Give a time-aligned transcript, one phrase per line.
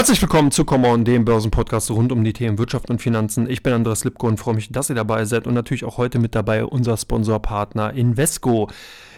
[0.00, 3.46] Herzlich willkommen zu Come On, dem Börsenpodcast rund um die Themen Wirtschaft und Finanzen.
[3.50, 6.18] Ich bin Andreas Lipko und freue mich, dass ihr dabei seid und natürlich auch heute
[6.18, 8.70] mit dabei unser Sponsorpartner Invesco.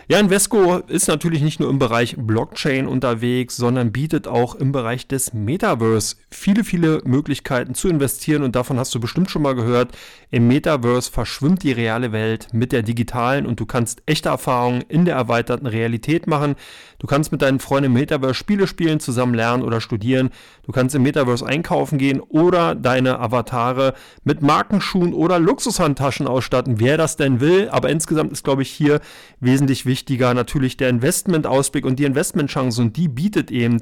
[0.09, 5.07] Ja, Invesco ist natürlich nicht nur im Bereich Blockchain unterwegs, sondern bietet auch im Bereich
[5.07, 9.93] des Metaverse viele, viele Möglichkeiten zu investieren und davon hast du bestimmt schon mal gehört.
[10.33, 15.05] Im Metaverse verschwimmt die reale Welt mit der digitalen und du kannst echte Erfahrungen in
[15.05, 16.57] der erweiterten Realität machen.
[16.99, 20.31] Du kannst mit deinen Freunden im Metaverse Spiele spielen, zusammen lernen oder studieren.
[20.65, 26.97] Du kannst im Metaverse einkaufen gehen oder deine Avatare mit Markenschuhen oder Luxushandtaschen ausstatten, wer
[26.97, 27.69] das denn will.
[27.71, 29.01] Aber insgesamt ist, glaube ich, hier
[29.41, 29.92] wesentlich wichtiger
[30.35, 33.81] natürlich der Investmentausblick und die Investmentchancen und die bietet eben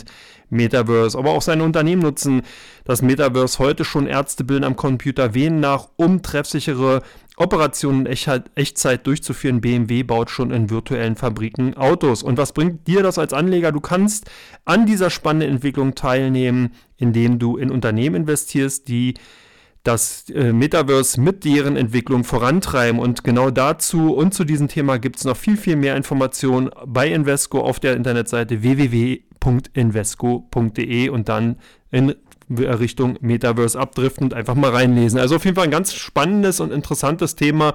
[0.51, 1.17] Metaverse.
[1.17, 2.43] Aber auch seine Unternehmen nutzen
[2.85, 7.03] das Metaverse heute schon Ärzte bilden am Computer wen nach, um treffsichere
[7.37, 8.19] Operationen in
[8.55, 9.63] Echtzeit durchzuführen.
[9.63, 12.23] BMW baut schon in virtuellen Fabriken Autos.
[12.23, 13.73] Und was bringt dir das als Anleger?
[13.73, 14.31] Du kannst
[14.67, 19.15] an dieser spannenden Entwicklung teilnehmen, indem du in Unternehmen investierst, die
[19.83, 23.01] das äh, Metaverse mit deren Entwicklung vorantreiben.
[23.01, 27.09] Und genau dazu und zu diesem Thema gibt es noch viel, viel mehr Informationen bei
[27.09, 31.57] Invesco auf der Internetseite www.invesco.de und dann
[31.91, 32.15] in
[32.51, 35.21] Richtung Metaverse abdriften und einfach mal reinlesen.
[35.21, 37.75] Also auf jeden Fall ein ganz spannendes und interessantes Thema,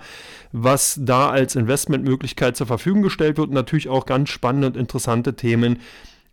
[0.51, 5.35] was da als Investmentmöglichkeit zur Verfügung gestellt wird und natürlich auch ganz spannende und interessante
[5.35, 5.79] Themen,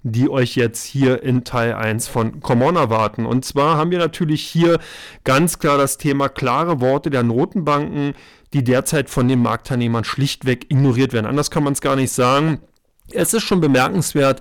[0.02, 3.24] die euch jetzt hier in Teil 1 von Common erwarten.
[3.26, 4.78] Und zwar haben wir natürlich hier
[5.24, 8.14] ganz klar das Thema klare Worte der Notenbanken,
[8.52, 11.26] die derzeit von den Marktteilnehmern schlichtweg ignoriert werden.
[11.26, 12.60] Anders kann man es gar nicht sagen.
[13.12, 14.40] Es ist schon bemerkenswert,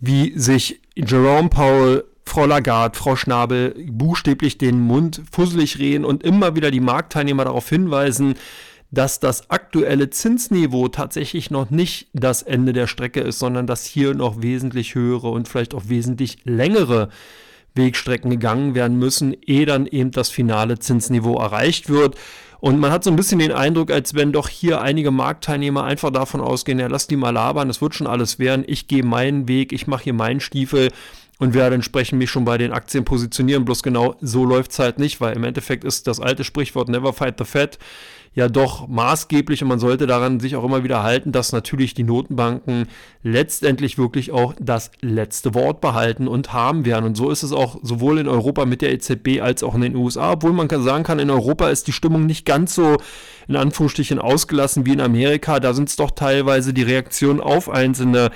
[0.00, 6.56] wie sich Jerome Powell Frau Lagarde, Frau Schnabel buchstäblich den Mund fusselig reden und immer
[6.56, 8.34] wieder die Marktteilnehmer darauf hinweisen,
[8.96, 14.14] dass das aktuelle Zinsniveau tatsächlich noch nicht das Ende der Strecke ist, sondern dass hier
[14.14, 17.10] noch wesentlich höhere und vielleicht auch wesentlich längere
[17.74, 22.16] Wegstrecken gegangen werden müssen, ehe dann eben das finale Zinsniveau erreicht wird.
[22.58, 26.10] Und man hat so ein bisschen den Eindruck, als wenn doch hier einige Marktteilnehmer einfach
[26.10, 29.46] davon ausgehen, ja, lass die mal labern, das wird schon alles werden, ich gehe meinen
[29.46, 30.90] Weg, ich mache hier meinen Stiefel
[31.38, 33.64] und werde entsprechend mich schon bei den Aktien positionieren.
[33.64, 37.12] Bloß genau so läuft es halt nicht, weil im Endeffekt ist das alte Sprichwort Never
[37.12, 37.78] Fight the Fed
[38.36, 42.02] ja doch maßgeblich und man sollte daran sich auch immer wieder halten, dass natürlich die
[42.02, 42.86] Notenbanken
[43.22, 47.06] letztendlich wirklich auch das letzte Wort behalten und haben werden.
[47.06, 49.96] Und so ist es auch sowohl in Europa mit der EZB als auch in den
[49.96, 52.98] USA, obwohl man sagen kann, in Europa ist die Stimmung nicht ganz so
[53.48, 55.58] in Anführungsstrichen ausgelassen wie in Amerika.
[55.58, 58.30] Da sind es doch teilweise die Reaktionen auf einzelne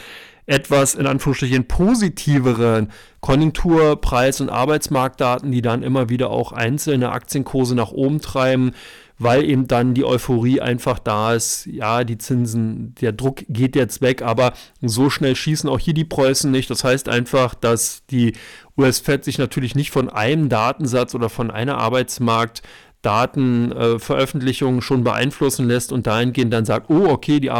[0.46, 2.90] etwas in Anführungsstrichen positiveren
[3.20, 8.72] Konjunktur-, Preis- und Arbeitsmarktdaten, die dann immer wieder auch einzelne Aktienkurse nach oben treiben,
[9.18, 11.66] weil eben dann die Euphorie einfach da ist.
[11.66, 16.06] Ja, die Zinsen, der Druck geht jetzt weg, aber so schnell schießen auch hier die
[16.06, 16.70] Preußen nicht.
[16.70, 18.32] Das heißt einfach, dass die
[18.78, 22.62] US-Fed sich natürlich nicht von einem Datensatz oder von einer Arbeitsmarkt
[23.02, 27.50] Datenveröffentlichung äh, schon beeinflussen lässt und dahingehend dann sagt, oh, okay, die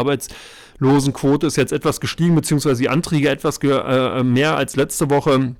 [0.81, 5.55] Arbeitslosenquote ist jetzt etwas gestiegen, beziehungsweise die Anträge etwas äh, mehr als letzte Woche.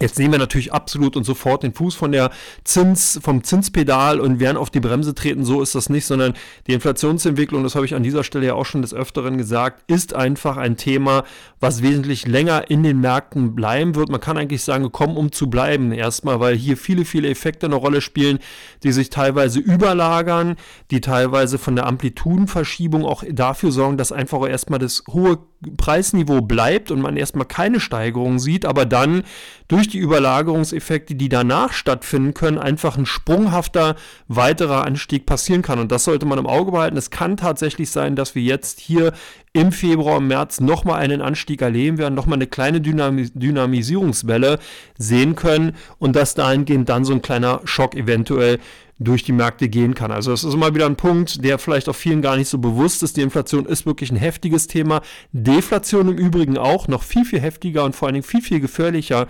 [0.00, 2.30] Jetzt nehmen wir natürlich absolut und sofort den Fuß von der
[2.64, 5.44] Zins, vom Zinspedal und werden auf die Bremse treten.
[5.44, 6.32] So ist das nicht, sondern
[6.66, 10.14] die Inflationsentwicklung, das habe ich an dieser Stelle ja auch schon des Öfteren gesagt, ist
[10.14, 11.24] einfach ein Thema,
[11.60, 14.08] was wesentlich länger in den Märkten bleiben wird.
[14.08, 15.92] Man kann eigentlich sagen, gekommen, um zu bleiben.
[15.92, 18.38] Erstmal, weil hier viele, viele Effekte eine Rolle spielen,
[18.82, 20.56] die sich teilweise überlagern,
[20.90, 25.38] die teilweise von der Amplitudenverschiebung auch dafür sorgen, dass einfach erstmal das hohe
[25.76, 29.24] Preisniveau bleibt und man erstmal keine Steigerung sieht, aber dann
[29.68, 33.96] durch die Überlagerungseffekte, die danach stattfinden können, einfach ein sprunghafter
[34.28, 35.78] weiterer Anstieg passieren kann.
[35.78, 36.96] Und das sollte man im Auge behalten.
[36.96, 39.12] Es kann tatsächlich sein, dass wir jetzt hier
[39.52, 44.58] im Februar, im März nochmal einen Anstieg erleben werden, nochmal eine kleine Dynamis Dynamisierungswelle
[44.96, 48.60] sehen können und dass dahingehend dann so ein kleiner Schock eventuell
[49.00, 50.12] durch die Märkte gehen kann.
[50.12, 53.02] Also das ist immer wieder ein Punkt, der vielleicht auch vielen gar nicht so bewusst
[53.02, 53.16] ist.
[53.16, 55.00] Die Inflation ist wirklich ein heftiges Thema.
[55.32, 59.26] Deflation im Übrigen auch, noch viel, viel heftiger und vor allen Dingen viel, viel gefährlicher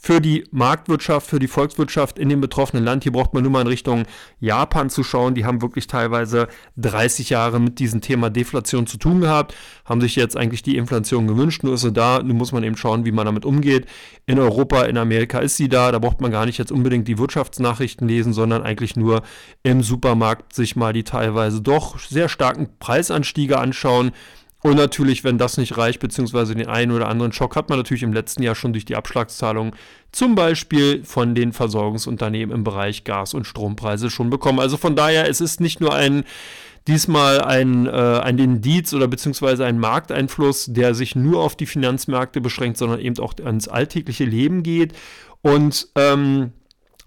[0.00, 3.02] für die Marktwirtschaft, für die Volkswirtschaft in dem betroffenen Land.
[3.02, 4.04] Hier braucht man nur mal in Richtung
[4.38, 5.34] Japan zu schauen.
[5.34, 6.46] Die haben wirklich teilweise
[6.76, 11.26] 30 Jahre mit diesem Thema Deflation zu tun gehabt, haben sich jetzt eigentlich die Inflation
[11.26, 11.64] gewünscht.
[11.64, 13.86] Nur ist sie da, nun muss man eben schauen, wie man damit umgeht.
[14.26, 15.90] In Europa, in Amerika ist sie da.
[15.90, 19.22] Da braucht man gar nicht jetzt unbedingt die Wirtschaftsnachrichten lesen, sondern eigentlich nur
[19.64, 24.12] im Supermarkt sich mal die teilweise doch sehr starken Preisanstiege anschauen
[24.60, 28.02] und natürlich, wenn das nicht reicht, beziehungsweise den einen oder anderen Schock hat man natürlich
[28.02, 29.74] im letzten Jahr schon durch die Abschlagszahlung
[30.10, 34.58] zum Beispiel von den Versorgungsunternehmen im Bereich Gas- und Strompreise schon bekommen.
[34.58, 36.24] Also von daher, es ist nicht nur ein
[36.88, 42.40] diesmal ein, äh, ein Indiz oder beziehungsweise ein Markteinfluss, der sich nur auf die Finanzmärkte
[42.40, 44.94] beschränkt, sondern eben auch ans alltägliche Leben geht.
[45.42, 46.52] Und ähm,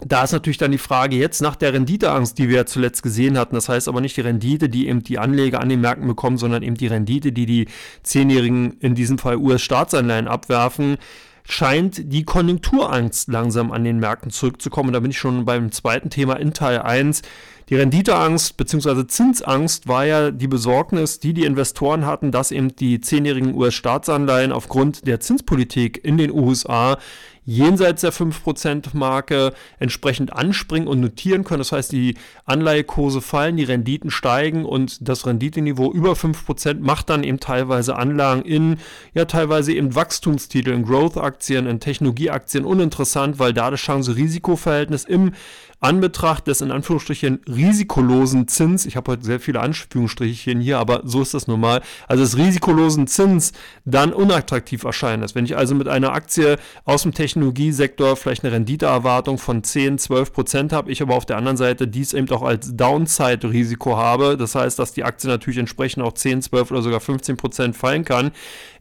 [0.05, 3.37] da ist natürlich dann die Frage jetzt nach der Renditeangst, die wir ja zuletzt gesehen
[3.37, 3.55] hatten.
[3.55, 6.63] Das heißt aber nicht die Rendite, die eben die Anleger an den Märkten bekommen, sondern
[6.63, 7.67] eben die Rendite, die die
[8.03, 10.97] Zehnjährigen, in diesem Fall US-Staatsanleihen, abwerfen
[11.43, 14.93] scheint die Konjunkturangst langsam an den Märkten zurückzukommen.
[14.93, 17.21] Da bin ich schon beim zweiten Thema in Teil 1.
[17.69, 19.07] Die Renditeangst bzw.
[19.07, 25.07] Zinsangst war ja die Besorgnis, die die Investoren hatten, dass eben die zehnjährigen US-Staatsanleihen aufgrund
[25.07, 26.97] der Zinspolitik in den USA
[27.43, 31.59] jenseits der 5%-Marke entsprechend anspringen und notieren können.
[31.59, 32.15] Das heißt, die
[32.45, 38.43] Anleihekurse fallen, die Renditen steigen und das Renditeniveau über 5% macht dann eben teilweise Anlagen
[38.43, 38.77] in,
[39.13, 45.33] ja, teilweise eben Wachstumstitel, in Growth-Aktien, in Technologieaktien uninteressant, weil da das Chance-Risiko-Verhältnis im
[45.81, 51.23] Anbetracht des in Anführungsstrichen risikolosen Zins, ich habe heute sehr viele Anführungsstriche hier, aber so
[51.23, 53.51] ist das normal, also des risikolosen Zins
[53.83, 55.33] dann unattraktiv erscheinen lässt.
[55.33, 60.31] Wenn ich also mit einer Aktie aus dem Technologiesektor vielleicht eine Renditeerwartung von 10, 12
[60.31, 64.53] Prozent habe, ich aber auf der anderen Seite dies eben auch als Downside-Risiko habe, das
[64.53, 68.29] heißt, dass die Aktie natürlich entsprechend auch 10, 12 oder sogar 15 Prozent fallen kann,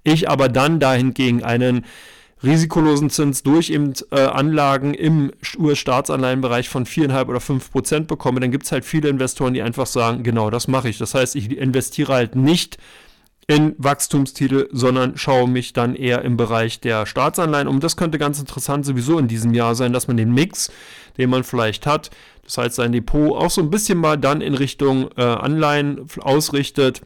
[0.05, 1.87] ich aber dann dahingegen einen
[2.42, 8.50] risikolosen Zins durch eben äh, Anlagen im US-Staatsanleihenbereich von 4,5 oder 5 Prozent bekomme, dann
[8.50, 10.98] gibt es halt viele Investoren, die einfach sagen, genau, das mache ich.
[10.98, 12.78] Das heißt, ich investiere halt nicht
[13.46, 17.81] in Wachstumstitel, sondern schaue mich dann eher im Bereich der Staatsanleihen um.
[17.81, 20.70] Das könnte ganz interessant sowieso in diesem Jahr sein, dass man den Mix,
[21.19, 22.10] den man vielleicht hat,
[22.44, 27.02] das heißt sein Depot auch so ein bisschen mal dann in Richtung äh, Anleihen ausrichtet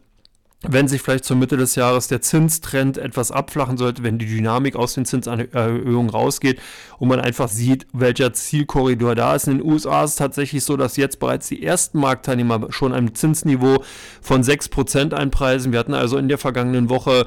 [0.62, 4.76] wenn sich vielleicht zur Mitte des Jahres der Zinstrend etwas abflachen sollte, wenn die Dynamik
[4.76, 6.60] aus den Zinserhöhungen rausgeht
[6.98, 9.46] und man einfach sieht, welcher Zielkorridor da ist.
[9.46, 13.14] In den USA ist es tatsächlich so, dass jetzt bereits die ersten Marktteilnehmer schon ein
[13.14, 13.84] Zinsniveau
[14.22, 15.72] von 6% einpreisen.
[15.72, 17.26] Wir hatten also in der vergangenen Woche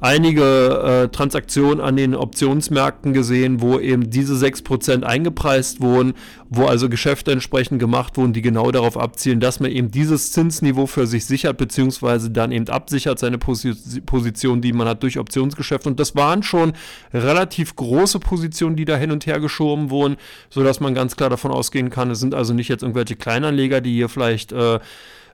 [0.00, 6.14] einige äh, Transaktionen an den Optionsmärkten gesehen, wo eben diese 6% eingepreist wurden,
[6.48, 10.86] wo also Geschäfte entsprechend gemacht wurden, die genau darauf abzielen, dass man eben dieses Zinsniveau
[10.86, 15.88] für sich sichert, beziehungsweise dann eben absichert seine Position, die man hat durch Optionsgeschäfte.
[15.88, 16.74] Und das waren schon
[17.12, 20.16] relativ große Positionen, die da hin und her geschoben wurden,
[20.50, 23.94] sodass man ganz klar davon ausgehen kann, es sind also nicht jetzt irgendwelche Kleinanleger, die
[23.94, 24.78] hier vielleicht äh,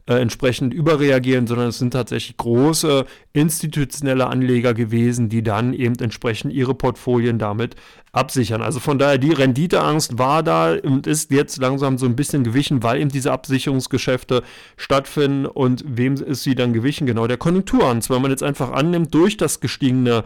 [0.06, 6.52] äh, entsprechend überreagieren, sondern es sind tatsächlich große institutionelle Anleger gewesen, die dann eben entsprechend
[6.52, 7.76] ihre Portfolien damit
[8.10, 8.62] absichern.
[8.62, 12.82] Also von daher, die Renditeangst war da und ist jetzt langsam so ein bisschen gewichen,
[12.82, 14.43] weil eben diese Absicherungsgeschäfte
[14.76, 15.46] stattfinden.
[15.46, 17.06] Und wem ist sie dann gewichen?
[17.06, 20.25] Genau der Konjunkturangst, weil man jetzt einfach annimmt, durch das gestiegene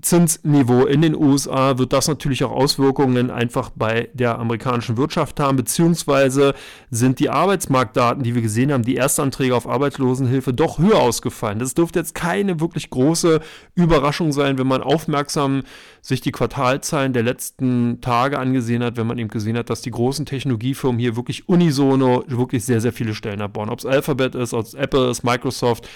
[0.00, 5.56] Zinsniveau in den USA wird das natürlich auch Auswirkungen einfach bei der amerikanischen Wirtschaft haben,
[5.56, 6.54] beziehungsweise
[6.90, 11.58] sind die Arbeitsmarktdaten, die wir gesehen haben, die Erstanträge auf Arbeitslosenhilfe doch höher ausgefallen.
[11.58, 13.40] Das dürfte jetzt keine wirklich große
[13.74, 15.62] Überraschung sein, wenn man aufmerksam
[16.00, 19.90] sich die Quartalzahlen der letzten Tage angesehen hat, wenn man eben gesehen hat, dass die
[19.90, 23.68] großen Technologiefirmen hier wirklich unisono wirklich sehr, sehr viele Stellen abbauen.
[23.68, 25.86] Ob es Alphabet ist, ob es Apple ist, Microsoft,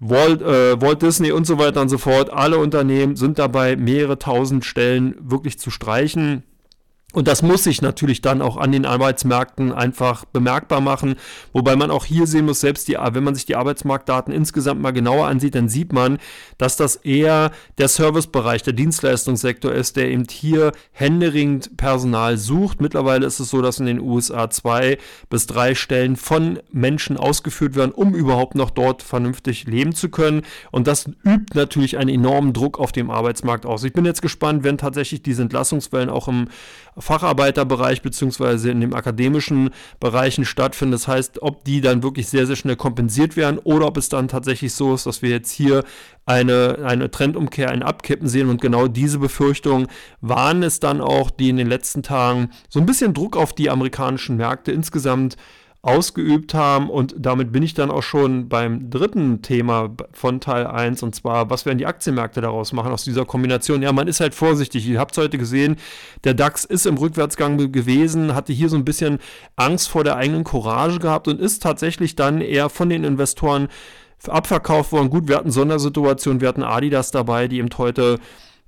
[0.00, 4.18] Walt, äh, Walt Disney und so weiter und so fort, alle Unternehmen sind dabei, mehrere
[4.18, 6.44] tausend Stellen wirklich zu streichen.
[7.14, 11.16] Und das muss sich natürlich dann auch an den Arbeitsmärkten einfach bemerkbar machen.
[11.54, 14.90] Wobei man auch hier sehen muss, selbst die, wenn man sich die Arbeitsmarktdaten insgesamt mal
[14.90, 16.18] genauer ansieht, dann sieht man,
[16.58, 22.82] dass das eher der Servicebereich, der Dienstleistungssektor ist, der eben hier händeringend Personal sucht.
[22.82, 24.98] Mittlerweile ist es so, dass in den USA zwei
[25.30, 30.42] bis drei Stellen von Menschen ausgeführt werden, um überhaupt noch dort vernünftig leben zu können.
[30.72, 33.82] Und das übt natürlich einen enormen Druck auf dem Arbeitsmarkt aus.
[33.84, 36.48] Ich bin jetzt gespannt, wenn tatsächlich diese Entlassungswellen auch im
[36.98, 40.92] Facharbeiterbereich beziehungsweise in den akademischen Bereichen stattfinden.
[40.92, 44.28] Das heißt, ob die dann wirklich sehr, sehr schnell kompensiert werden oder ob es dann
[44.28, 45.84] tatsächlich so ist, dass wir jetzt hier
[46.26, 48.48] eine, eine Trendumkehr, ein Abkippen sehen.
[48.48, 49.88] Und genau diese Befürchtungen
[50.20, 53.70] waren es dann auch, die in den letzten Tagen so ein bisschen Druck auf die
[53.70, 55.36] amerikanischen Märkte insgesamt
[55.82, 56.90] ausgeübt haben.
[56.90, 61.50] Und damit bin ich dann auch schon beim dritten Thema von Teil 1 und zwar,
[61.50, 63.82] was werden die Aktienmärkte daraus machen aus dieser Kombination?
[63.82, 64.86] Ja, man ist halt vorsichtig.
[64.86, 65.76] Ihr habt es heute gesehen,
[66.24, 69.18] der DAX ist im Rückwärtsgang gewesen, hatte hier so ein bisschen
[69.56, 73.68] Angst vor der eigenen Courage gehabt und ist tatsächlich dann eher von den Investoren
[74.26, 75.10] abverkauft worden.
[75.10, 78.18] Gut, wir hatten Sondersituationen, wir hatten Adidas dabei, die eben heute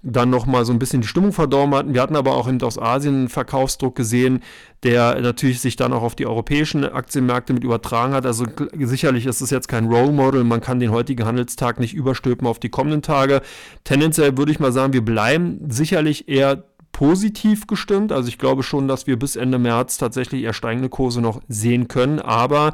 [0.02, 1.95] dann nochmal so ein bisschen die Stimmung verdorben hatten.
[1.95, 4.42] Wir hatten aber auch aus Asien einen Verkaufsdruck gesehen,
[4.83, 8.25] der natürlich sich dann auch auf die europäischen Aktienmärkte mit übertragen hat.
[8.25, 8.47] Also
[8.78, 12.59] sicherlich ist es jetzt kein Role Model, man kann den heutigen Handelstag nicht überstülpen auf
[12.59, 13.42] die kommenden Tage.
[13.85, 18.11] Tendenziell würde ich mal sagen, wir bleiben sicherlich eher positiv gestimmt.
[18.11, 21.88] Also ich glaube schon, dass wir bis Ende März tatsächlich eher steigende Kurse noch sehen
[21.88, 22.21] können.
[22.21, 22.73] Aber,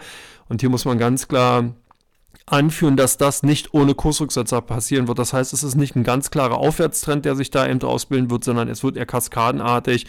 [0.49, 1.75] und hier muss man ganz klar
[2.45, 5.19] anführen, dass das nicht ohne Kursrücksetzer passieren wird.
[5.19, 8.45] Das heißt, es ist nicht ein ganz klarer Aufwärtstrend, der sich da eben ausbilden wird,
[8.45, 10.07] sondern es wird eher kaskadenartig,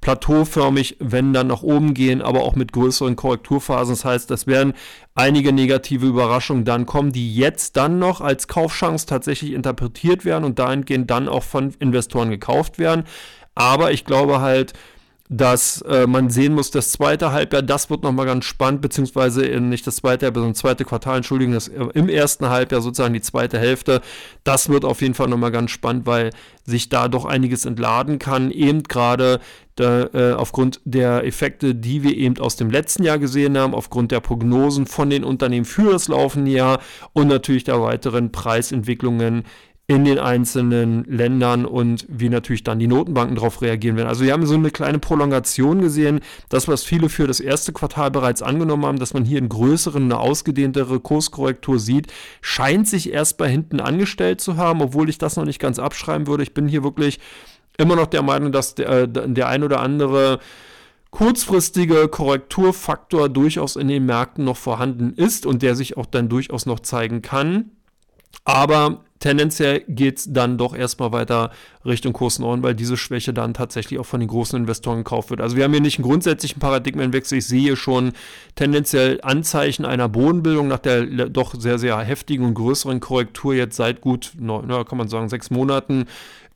[0.00, 3.94] plateauförmig, wenn dann nach oben gehen, aber auch mit größeren Korrekturphasen.
[3.94, 4.74] Das heißt, es werden
[5.14, 10.58] einige negative Überraschungen dann kommen, die jetzt dann noch als Kaufchance tatsächlich interpretiert werden und
[10.58, 13.04] dahingehend dann auch von Investoren gekauft werden.
[13.54, 14.74] Aber ich glaube halt,
[15.32, 19.68] dass äh, man sehen muss, das zweite Halbjahr, das wird nochmal ganz spannend, beziehungsweise in,
[19.68, 23.14] nicht das zweite Halbjahr, sondern das zweite Quartal, Entschuldigung, das, äh, im ersten Halbjahr sozusagen
[23.14, 24.00] die zweite Hälfte,
[24.42, 26.30] das wird auf jeden Fall nochmal ganz spannend, weil
[26.64, 29.38] sich da doch einiges entladen kann, eben gerade
[29.78, 34.20] äh, aufgrund der Effekte, die wir eben aus dem letzten Jahr gesehen haben, aufgrund der
[34.20, 36.80] Prognosen von den Unternehmen für das laufende Jahr
[37.12, 39.44] und natürlich der weiteren Preisentwicklungen
[39.90, 44.06] in den einzelnen Ländern und wie natürlich dann die Notenbanken darauf reagieren werden.
[44.06, 48.12] Also wir haben so eine kleine Prolongation gesehen, das, was viele für das erste Quartal
[48.12, 52.06] bereits angenommen haben, dass man hier einen größeren, eine ausgedehntere Kurskorrektur sieht,
[52.40, 56.28] scheint sich erst bei hinten angestellt zu haben, obwohl ich das noch nicht ganz abschreiben
[56.28, 56.44] würde.
[56.44, 57.18] Ich bin hier wirklich
[57.76, 60.38] immer noch der Meinung, dass der, der ein oder andere
[61.10, 66.64] kurzfristige Korrekturfaktor durchaus in den Märkten noch vorhanden ist und der sich auch dann durchaus
[66.64, 67.72] noch zeigen kann.
[68.44, 71.50] Aber tendenziell geht es dann doch erstmal weiter
[71.84, 75.40] Richtung Kurs 9, weil diese Schwäche dann tatsächlich auch von den großen Investoren gekauft wird.
[75.40, 77.38] Also wir haben hier nicht einen grundsätzlichen Paradigmenwechsel.
[77.38, 78.12] Ich sehe schon
[78.54, 84.00] tendenziell Anzeichen einer Bodenbildung nach der doch sehr, sehr heftigen und größeren Korrektur jetzt seit
[84.00, 86.06] gut, na, kann man sagen, sechs Monaten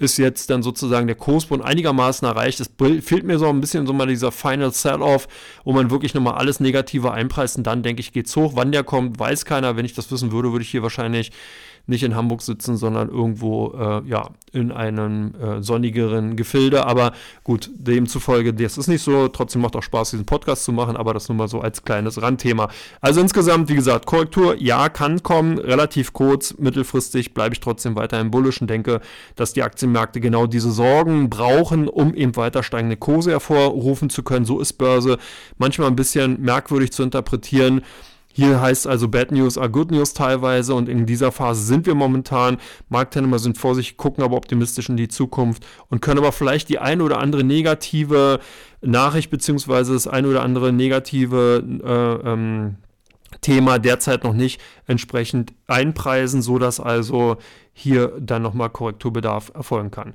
[0.05, 2.61] ist jetzt dann sozusagen der Kursbund einigermaßen erreicht.
[2.61, 5.27] Es fehlt mir so ein bisschen so mal dieser Final Sell-Off,
[5.65, 8.53] wo man wirklich nochmal alles Negative einpreist und dann denke ich, geht's hoch.
[8.55, 9.77] Wann der kommt, weiß keiner.
[9.77, 11.33] Wenn ich das wissen würde, würde ich hier wahrscheinlich
[11.87, 16.87] nicht in Hamburg sitzen, sondern irgendwo äh, ja, in einem äh, sonnigeren Gefilde.
[16.87, 17.13] Aber
[17.43, 19.29] gut, demzufolge, das ist nicht so.
[19.29, 22.23] Trotzdem macht auch Spaß, diesen Podcast zu machen, aber das nur mal so als kleines
[22.23, 22.71] Randthema.
[23.01, 28.21] Also insgesamt, wie gesagt, Korrektur, ja, kann kommen, relativ kurz, mittelfristig bleibe ich trotzdem weiter
[28.21, 29.01] im Bullish und denke,
[29.37, 34.47] dass die Aktienmärkte genau diese Sorgen brauchen, um eben weiter steigende Kurse hervorrufen zu können.
[34.47, 35.19] So ist Börse
[35.59, 37.83] manchmal ein bisschen merkwürdig zu interpretieren.
[38.37, 41.95] Hier heißt also Bad News are Good News teilweise und in dieser Phase sind wir
[41.95, 42.57] momentan.
[42.89, 47.05] Marktteilnehmer sind vorsichtig, gucken aber optimistisch in die Zukunft und können aber vielleicht die eine
[47.05, 48.41] oder andere negative
[48.83, 52.75] Nachricht beziehungsweise das eine oder andere negative äh, ähm,
[53.41, 57.37] Thema derzeit noch nicht entsprechend einpreisen, sodass also
[57.73, 60.15] hier dann nochmal Korrekturbedarf erfolgen kann.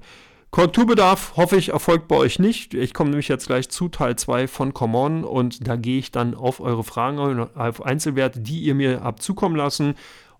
[0.52, 2.74] Korrekturbedarf hoffe ich erfolgt bei euch nicht.
[2.74, 6.34] Ich komme nämlich jetzt gleich zu Teil 2 von Common und da gehe ich dann
[6.34, 9.94] auf eure Fragen, auf Einzelwerte, die ihr mir habt zukommen lassen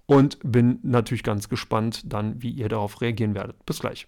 [0.08, 3.64] und bin natürlich ganz gespannt dann, wie ihr darauf reagieren werdet.
[3.68, 4.08] Bis gleich.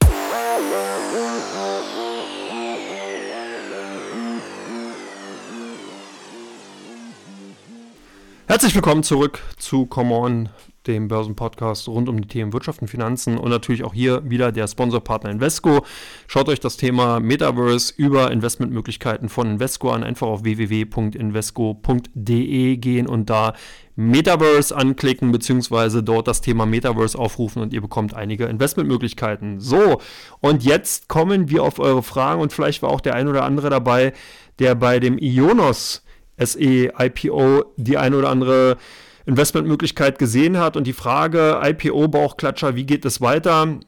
[8.47, 10.49] Herzlich willkommen zurück zu Common
[10.87, 14.67] dem Börsenpodcast rund um die Themen Wirtschaft und Finanzen und natürlich auch hier wieder der
[14.67, 15.85] Sponsorpartner Invesco.
[16.27, 20.03] Schaut euch das Thema Metaverse über Investmentmöglichkeiten von Invesco an.
[20.03, 23.53] Einfach auf www.invesco.de gehen und da
[23.95, 29.59] Metaverse anklicken, beziehungsweise dort das Thema Metaverse aufrufen und ihr bekommt einige Investmentmöglichkeiten.
[29.59, 30.01] So,
[30.39, 33.69] und jetzt kommen wir auf eure Fragen und vielleicht war auch der ein oder andere
[33.69, 34.13] dabei,
[34.59, 36.03] der bei dem Ionos
[36.37, 38.77] SE IPO die ein oder andere
[39.25, 43.79] Investmentmöglichkeit gesehen hat und die Frage IPO-Bauchklatscher, wie geht es weiter?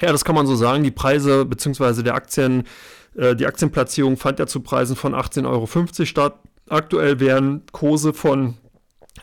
[0.00, 0.82] Ja, das kann man so sagen.
[0.82, 2.02] Die Preise bzw.
[2.02, 2.64] der Aktien,
[3.16, 6.38] äh, die Aktienplatzierung fand ja zu Preisen von 18,50 Euro statt.
[6.68, 8.56] Aktuell wären Kurse von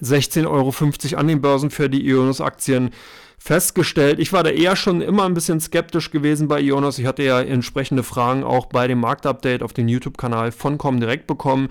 [0.01, 2.91] 16,50 Euro an den Börsen für die Ionos-Aktien
[3.39, 4.19] festgestellt.
[4.19, 6.99] Ich war da eher schon immer ein bisschen skeptisch gewesen bei Ionos.
[6.99, 11.69] Ich hatte ja entsprechende Fragen auch bei dem Marktupdate auf dem YouTube-Kanal von Comdirect bekommen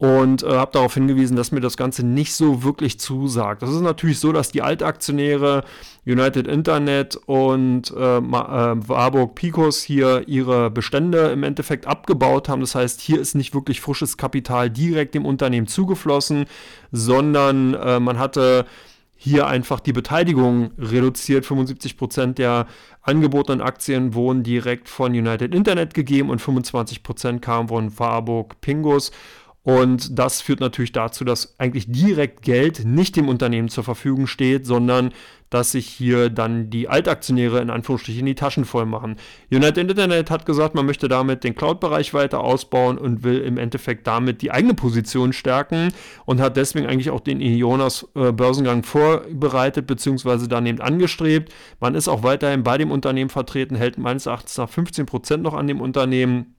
[0.00, 3.60] und äh, habe darauf hingewiesen, dass mir das Ganze nicht so wirklich zusagt.
[3.60, 5.62] Das ist natürlich so, dass die Altaktionäre
[6.06, 12.62] United Internet und äh, äh, Warburg Picos hier ihre Bestände im Endeffekt abgebaut haben.
[12.62, 16.46] Das heißt, hier ist nicht wirklich frisches Kapital direkt dem Unternehmen zugeflossen,
[16.90, 18.64] sondern äh, man hatte
[19.22, 21.44] hier einfach die Beteiligung reduziert.
[21.44, 22.66] 75 Prozent der
[23.02, 29.12] angebotenen Aktien wurden direkt von United Internet gegeben und 25 Prozent kamen von Warburg Pingos.
[29.62, 34.64] Und das führt natürlich dazu, dass eigentlich direkt Geld nicht dem Unternehmen zur Verfügung steht,
[34.64, 35.12] sondern
[35.50, 39.16] dass sich hier dann die Altaktionäre in Anführungsstrichen die Taschen voll machen.
[39.50, 44.06] United Internet hat gesagt, man möchte damit den Cloud-Bereich weiter ausbauen und will im Endeffekt
[44.06, 45.92] damit die eigene Position stärken
[46.24, 48.32] und hat deswegen eigentlich auch den Ionas äh,
[48.82, 50.46] vorbereitet bzw.
[50.48, 51.52] daneben angestrebt.
[51.80, 55.54] Man ist auch weiterhin bei dem Unternehmen vertreten, hält meines Erachtens nach 15 Prozent noch
[55.54, 56.54] an dem Unternehmen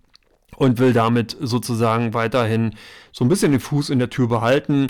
[0.58, 2.76] und will damit sozusagen weiterhin
[3.12, 4.88] so ein bisschen den Fuß in der Tür behalten.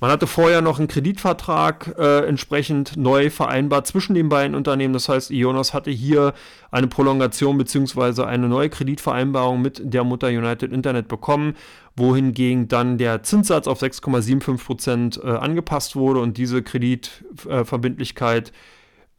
[0.00, 4.94] Man hatte vorher noch einen Kreditvertrag äh, entsprechend neu vereinbart zwischen den beiden Unternehmen.
[4.94, 6.32] Das heißt, Ionos hatte hier
[6.70, 8.22] eine Prolongation bzw.
[8.22, 11.54] eine neue Kreditvereinbarung mit der Mutter United Internet bekommen,
[11.96, 18.52] wohingegen dann der Zinssatz auf 6,75 Prozent äh, angepasst wurde und diese Kreditverbindlichkeit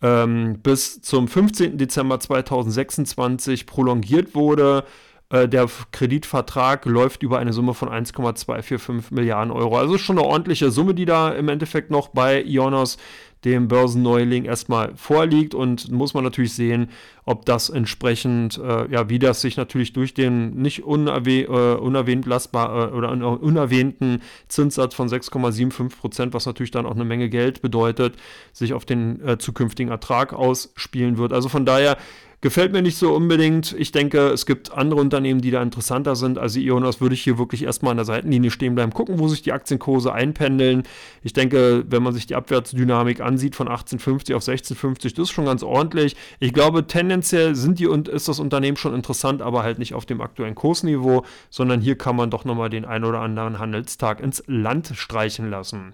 [0.02, 1.78] ähm, bis zum 15.
[1.78, 4.84] Dezember 2026 prolongiert wurde.
[5.32, 9.78] Äh, der Kreditvertrag läuft über eine Summe von 1,245 Milliarden Euro.
[9.78, 12.98] Also schon eine ordentliche Summe, die da im Endeffekt noch bei Ionos
[13.46, 16.90] dem Börsenneuling erstmal vorliegt und muss man natürlich sehen,
[17.26, 22.28] ob das entsprechend, äh, ja, wie das sich natürlich durch den nicht unerwäh äh, unerwähnt
[22.28, 23.12] lassbar, äh, oder
[23.42, 28.16] unerwähnten Zinssatz von 6,75 Prozent, was natürlich dann auch eine Menge Geld bedeutet,
[28.54, 31.34] sich auf den äh, zukünftigen Ertrag ausspielen wird.
[31.34, 31.98] Also von daher
[32.44, 33.76] Gefällt mir nicht so unbedingt.
[33.78, 36.40] Ich denke, es gibt andere Unternehmen, die da interessanter sind.
[36.40, 39.44] Also Ionos würde ich hier wirklich erstmal an der Seitenlinie stehen bleiben, gucken, wo sich
[39.44, 40.82] die Aktienkurse einpendeln.
[41.22, 45.46] Ich denke, wenn man sich die Abwärtsdynamik ansieht von 1850 auf 1650, das ist schon
[45.46, 46.16] ganz ordentlich.
[46.40, 50.08] Ich glaube, tendenziell sind die und ist das Unternehmen schon interessant, aber halt nicht auf
[50.08, 54.44] dem aktuellen Kursniveau, sondern hier kann man doch nochmal den ein oder anderen Handelstag ins
[54.48, 55.94] Land streichen lassen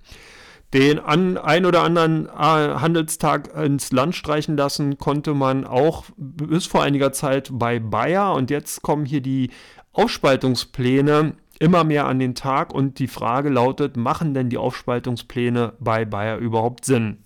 [0.74, 6.66] den an, ein oder anderen äh, Handelstag ins Land streichen lassen konnte man auch bis
[6.66, 9.52] vor einiger Zeit bei Bayer und jetzt kommen hier die
[9.94, 16.06] Aufspaltungspläne immer mehr an den Tag und die Frage lautet, machen denn die Aufspaltungspläne bei
[16.06, 17.24] Bayer überhaupt Sinn?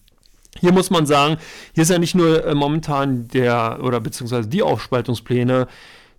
[0.60, 1.38] Hier muss man sagen,
[1.74, 5.67] hier ist ja nicht nur äh, momentan der oder beziehungsweise die Aufspaltungspläne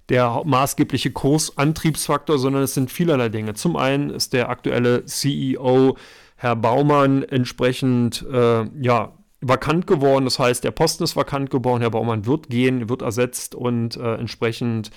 [0.08, 3.54] der maßgebliche Kursantriebsfaktor, sondern es sind vielerlei Dinge.
[3.54, 5.96] Zum einen ist der aktuelle CEO
[6.42, 10.25] Herr Baumann entsprechend äh, ja, vakant geworden.
[10.25, 11.80] Das heißt, der Posten ist vakant geworden.
[11.80, 14.90] Herr Baumann wird gehen, wird ersetzt und äh, entsprechend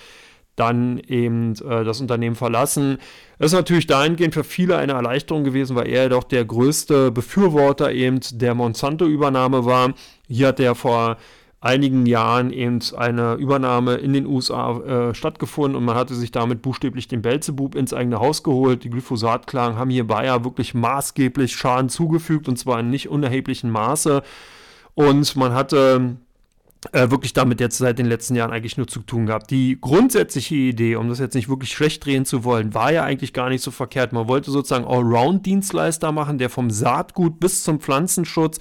[0.55, 2.97] dann eben äh, das Unternehmen verlassen.
[3.37, 7.91] Das ist natürlich dahingehend für viele eine Erleichterung gewesen, weil er doch der größte Befürworter
[7.91, 9.93] eben der Monsanto-Übernahme war.
[10.27, 11.17] Hier hat er vor
[11.65, 16.61] einigen Jahren eben eine Übernahme in den USA äh, stattgefunden und man hatte sich damit
[16.61, 18.83] buchstäblich den Belzebub ins eigene Haus geholt.
[18.83, 24.21] Die Glyphosatklagen haben hier Bayer wirklich maßgeblich Schaden zugefügt und zwar in nicht unerheblichem Maße.
[24.93, 26.17] Und man hatte
[26.91, 29.49] äh, wirklich damit jetzt seit den letzten Jahren eigentlich nur zu tun gehabt.
[29.49, 33.33] Die grundsätzliche Idee, um das jetzt nicht wirklich schlecht drehen zu wollen, war ja eigentlich
[33.33, 34.13] gar nicht so verkehrt.
[34.13, 38.59] Man wollte sozusagen Allround-Dienstleister machen, der vom Saatgut bis zum Pflanzenschutz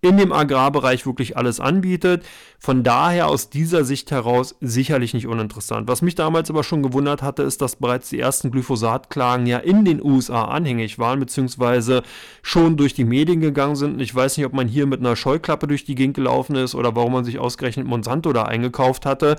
[0.00, 2.24] in dem Agrarbereich wirklich alles anbietet.
[2.60, 5.88] Von daher aus dieser Sicht heraus sicherlich nicht uninteressant.
[5.88, 9.84] Was mich damals aber schon gewundert hatte, ist, dass bereits die ersten Glyphosatklagen ja in
[9.84, 12.02] den USA anhängig waren, beziehungsweise
[12.42, 14.00] schon durch die Medien gegangen sind.
[14.00, 16.94] Ich weiß nicht, ob man hier mit einer Scheuklappe durch die Gegend gelaufen ist oder
[16.94, 19.36] warum man sich ausgerechnet Monsanto da eingekauft hatte.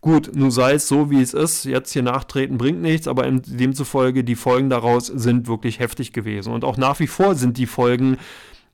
[0.00, 1.64] Gut, nun sei es so, wie es ist.
[1.64, 6.52] Jetzt hier nachtreten bringt nichts, aber demzufolge die Folgen daraus sind wirklich heftig gewesen.
[6.52, 8.16] Und auch nach wie vor sind die Folgen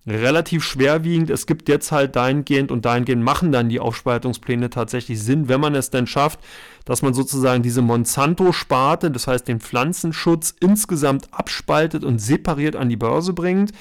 [0.07, 1.31] relativ schwerwiegend.
[1.31, 5.75] Es gibt jetzt halt dahingehend und dahingehend machen dann die Aufspaltungspläne tatsächlich Sinn, wenn man
[5.75, 6.41] es denn schafft,
[6.85, 12.97] dass man sozusagen diese Monsanto-Sparte, das heißt den Pflanzenschutz insgesamt abspaltet und separiert an die
[12.97, 13.73] Börse bringt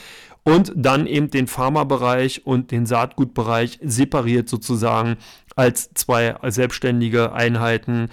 [0.43, 5.17] und dann eben den Pharmabereich und den Saatgutbereich separiert sozusagen
[5.55, 8.09] als zwei selbstständige Einheiten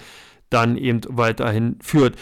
[0.49, 2.15] dann eben weiterhin führt.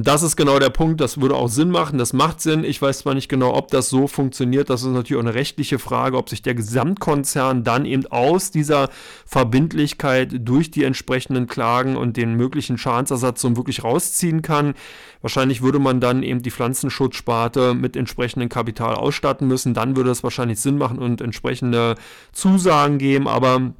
[0.00, 2.62] Das ist genau der Punkt, das würde auch Sinn machen, das macht Sinn.
[2.62, 5.80] Ich weiß zwar nicht genau, ob das so funktioniert, das ist natürlich auch eine rechtliche
[5.80, 8.90] Frage, ob sich der Gesamtkonzern dann eben aus dieser
[9.26, 14.74] Verbindlichkeit durch die entsprechenden Klagen und den möglichen Schadensersatz so wirklich rausziehen kann.
[15.20, 20.22] Wahrscheinlich würde man dann eben die Pflanzenschutzsparte mit entsprechendem Kapital ausstatten müssen, dann würde es
[20.22, 21.96] wahrscheinlich Sinn machen und entsprechende
[22.30, 23.72] Zusagen geben, aber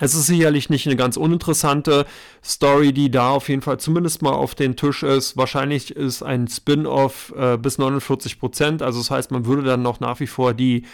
[0.00, 2.06] es ist sicherlich nicht eine ganz uninteressante
[2.44, 5.36] Story, die da auf jeden Fall zumindest mal auf den Tisch ist.
[5.36, 8.82] Wahrscheinlich ist ein Spin-off äh, bis 49 Prozent.
[8.82, 10.84] Also das heißt, man würde dann noch nach wie vor die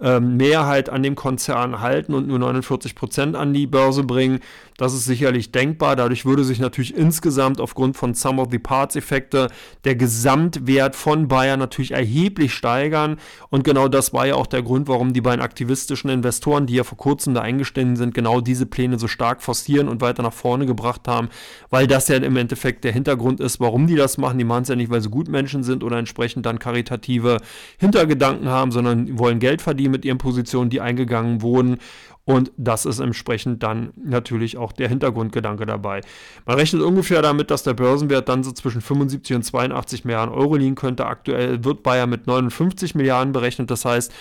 [0.00, 4.40] ähm, Mehrheit an dem Konzern halten und nur 49 Prozent an die Börse bringen.
[4.80, 5.94] Das ist sicherlich denkbar.
[5.94, 9.48] Dadurch würde sich natürlich insgesamt aufgrund von Sum of the Parts Effekte
[9.84, 13.18] der Gesamtwert von Bayer natürlich erheblich steigern.
[13.50, 16.84] Und genau das war ja auch der Grund, warum die beiden aktivistischen Investoren, die ja
[16.84, 20.64] vor kurzem da eingestiegen sind, genau diese Pläne so stark forcieren und weiter nach vorne
[20.64, 21.28] gebracht haben,
[21.68, 24.38] weil das ja im Endeffekt der Hintergrund ist, warum die das machen.
[24.38, 27.36] Die machen es ja nicht, weil sie Gutmenschen sind oder entsprechend dann karitative
[27.76, 31.76] Hintergedanken haben, sondern wollen Geld verdienen mit ihren Positionen, die eingegangen wurden.
[32.30, 36.00] Und das ist entsprechend dann natürlich auch der Hintergrundgedanke dabei.
[36.46, 40.56] Man rechnet ungefähr damit, dass der Börsenwert dann so zwischen 75 und 82 Milliarden Euro
[40.56, 41.06] liegen könnte.
[41.06, 43.70] Aktuell wird Bayer mit 59 Milliarden berechnet.
[43.70, 44.12] Das heißt,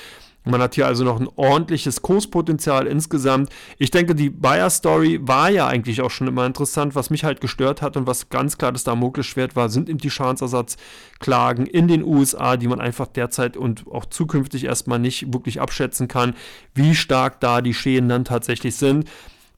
[0.49, 3.49] Man hat hier also noch ein ordentliches Kurspotenzial insgesamt.
[3.77, 6.95] Ich denke, die Buyer-Story war ja eigentlich auch schon immer interessant.
[6.95, 10.09] Was mich halt gestört hat und was ganz klar das Damoklesschwert war, sind eben die
[10.09, 16.07] Schadensersatzklagen in den USA, die man einfach derzeit und auch zukünftig erstmal nicht wirklich abschätzen
[16.07, 16.35] kann,
[16.73, 19.05] wie stark da die Schäden dann tatsächlich sind.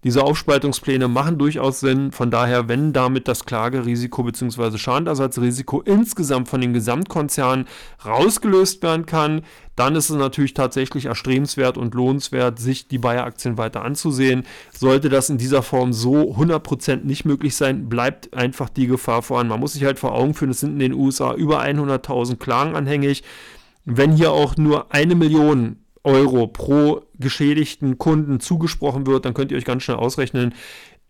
[0.04, 2.12] Diese Aufspaltungspläne machen durchaus Sinn.
[2.12, 4.78] Von daher, wenn damit das Klagerisiko bzw.
[4.78, 7.68] Schadenersatzrisiko insgesamt von den Gesamtkonzernen
[8.04, 9.44] rausgelöst werden kann,
[9.76, 14.44] dann ist es natürlich tatsächlich erstrebenswert und lohnenswert, sich die Bayer-Aktien weiter anzusehen.
[14.72, 19.48] Sollte das in dieser Form so 100% nicht möglich sein, bleibt einfach die Gefahr voran.
[19.48, 22.76] Man muss sich halt vor Augen führen, es sind in den USA über 100.000 Klagen
[22.76, 23.24] anhängig.
[23.86, 29.58] Wenn hier auch nur eine Million Euro pro geschädigten Kunden zugesprochen wird, dann könnt ihr
[29.58, 30.54] euch ganz schnell ausrechnen,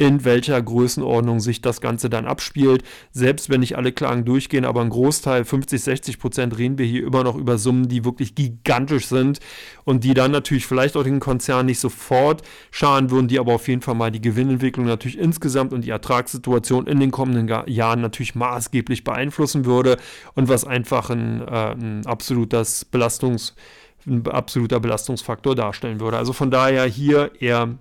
[0.02, 2.84] in welcher Größenordnung sich das Ganze dann abspielt.
[3.12, 7.06] Selbst wenn nicht alle Klagen durchgehen, aber ein Großteil, 50, 60 Prozent, reden wir hier
[7.06, 9.40] immer noch über Summen, die wirklich gigantisch sind
[9.84, 13.68] und die dann natürlich vielleicht auch den Konzern nicht sofort schaden würden, die aber auf
[13.68, 18.34] jeden Fall mal die Gewinnentwicklung natürlich insgesamt und die Ertragssituation in den kommenden Jahren natürlich
[18.34, 19.98] maßgeblich beeinflussen würde
[20.34, 23.54] und was einfach ein, äh, ein absolutes Belastungs-
[24.06, 26.18] ein absoluter Belastungsfaktor darstellen würde.
[26.18, 27.78] Also von daher hier eher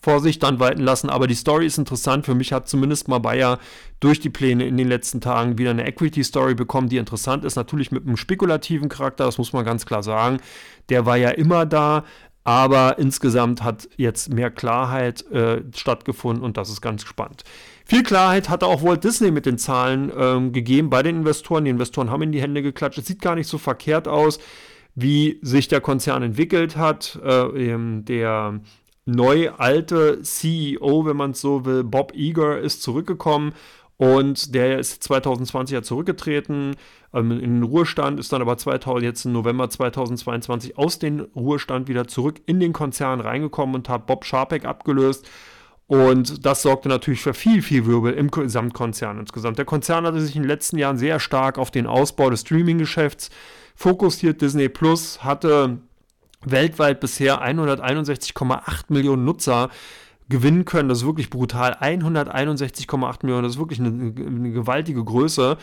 [0.00, 2.24] Vorsicht dann walten lassen, aber die Story ist interessant.
[2.24, 3.58] Für mich hat zumindest mal Bayer
[4.00, 7.56] durch die Pläne in den letzten Tagen wieder eine Equity-Story bekommen, die interessant ist.
[7.56, 10.38] Natürlich mit einem spekulativen Charakter, das muss man ganz klar sagen.
[10.88, 12.04] Der war ja immer da,
[12.44, 17.42] aber insgesamt hat jetzt mehr Klarheit äh, stattgefunden und das ist ganz spannend.
[17.84, 21.64] Viel Klarheit hatte auch Walt Disney mit den Zahlen ähm, gegeben bei den Investoren.
[21.64, 22.98] Die Investoren haben in die Hände geklatscht.
[22.98, 24.38] Es sieht gar nicht so verkehrt aus
[25.00, 27.18] wie sich der Konzern entwickelt hat.
[27.24, 28.60] Äh, der
[29.04, 33.52] neu alte CEO, wenn man es so will, Bob Eager, ist zurückgekommen
[33.96, 36.76] und der ist 2020 ja zurückgetreten
[37.14, 41.88] ähm, in den Ruhestand, ist dann aber 2000, jetzt im November 2022 aus dem Ruhestand
[41.88, 45.28] wieder zurück in den Konzern reingekommen und hat Bob Sharpeck abgelöst.
[45.86, 49.56] Und das sorgte natürlich für viel, viel Wirbel im Gesamtkonzern insgesamt.
[49.56, 53.30] Der Konzern hatte sich in den letzten Jahren sehr stark auf den Ausbau des Streaming-Geschäfts
[53.78, 54.42] fokussiert.
[54.42, 55.78] Disney Plus hatte
[56.44, 59.70] weltweit bisher 161,8 Millionen Nutzer
[60.28, 60.88] gewinnen können.
[60.88, 61.74] Das ist wirklich brutal.
[61.80, 65.56] 161,8 Millionen, das ist wirklich eine, eine, gewaltige Größe.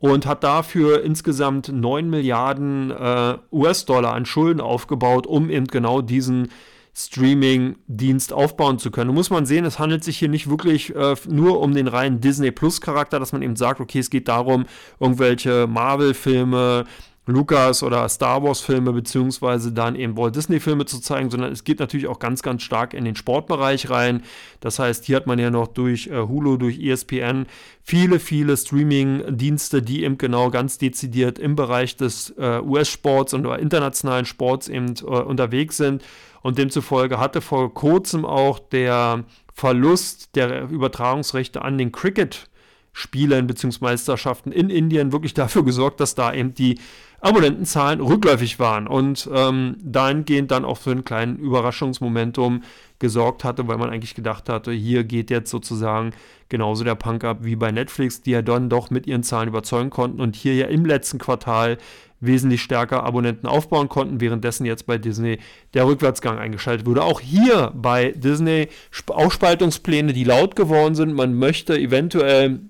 [0.00, 6.48] Und hat dafür insgesamt 9 Milliarden äh, US-Dollar an Schulden aufgebaut, um eben genau diesen
[6.94, 9.08] Streaming-Dienst aufbauen zu können.
[9.08, 12.20] Da muss man sehen, es handelt sich hier nicht wirklich äh, nur um den reinen
[12.20, 14.64] Disney Plus-Charakter, dass man eben sagt, okay, es geht darum,
[14.98, 16.86] irgendwelche Marvel-Filme,
[17.30, 21.64] Lucas oder Star Wars Filme beziehungsweise dann eben Walt Disney Filme zu zeigen, sondern es
[21.64, 24.22] geht natürlich auch ganz, ganz stark in den Sportbereich rein.
[24.60, 27.46] Das heißt, hier hat man ja noch durch äh, Hulu, durch ESPN
[27.82, 34.26] viele, viele Streaming-Dienste, die eben genau ganz dezidiert im Bereich des äh, US-Sports und internationalen
[34.26, 36.02] Sports eben äh, unterwegs sind.
[36.42, 42.48] Und demzufolge hatte vor kurzem auch der Verlust der Übertragungsrechte an den Cricket
[42.92, 43.78] Spielen bzw.
[43.80, 46.78] Meisterschaften in Indien wirklich dafür gesorgt, dass da eben die
[47.20, 52.62] Abonnentenzahlen rückläufig waren und ähm, dahingehend dann auch für einen kleinen Überraschungsmomentum
[52.98, 56.12] gesorgt hatte, weil man eigentlich gedacht hatte, hier geht jetzt sozusagen
[56.48, 59.90] genauso der Punk ab wie bei Netflix, die ja dann doch mit ihren Zahlen überzeugen
[59.90, 61.78] konnten und hier ja im letzten Quartal
[62.20, 65.38] wesentlich stärker Abonnenten aufbauen konnten, währenddessen jetzt bei Disney
[65.74, 67.02] der Rückwärtsgang eingeschaltet wurde.
[67.02, 68.68] Auch hier bei Disney
[69.06, 71.14] Aufspaltungspläne, die laut geworden sind.
[71.14, 72.60] Man möchte eventuell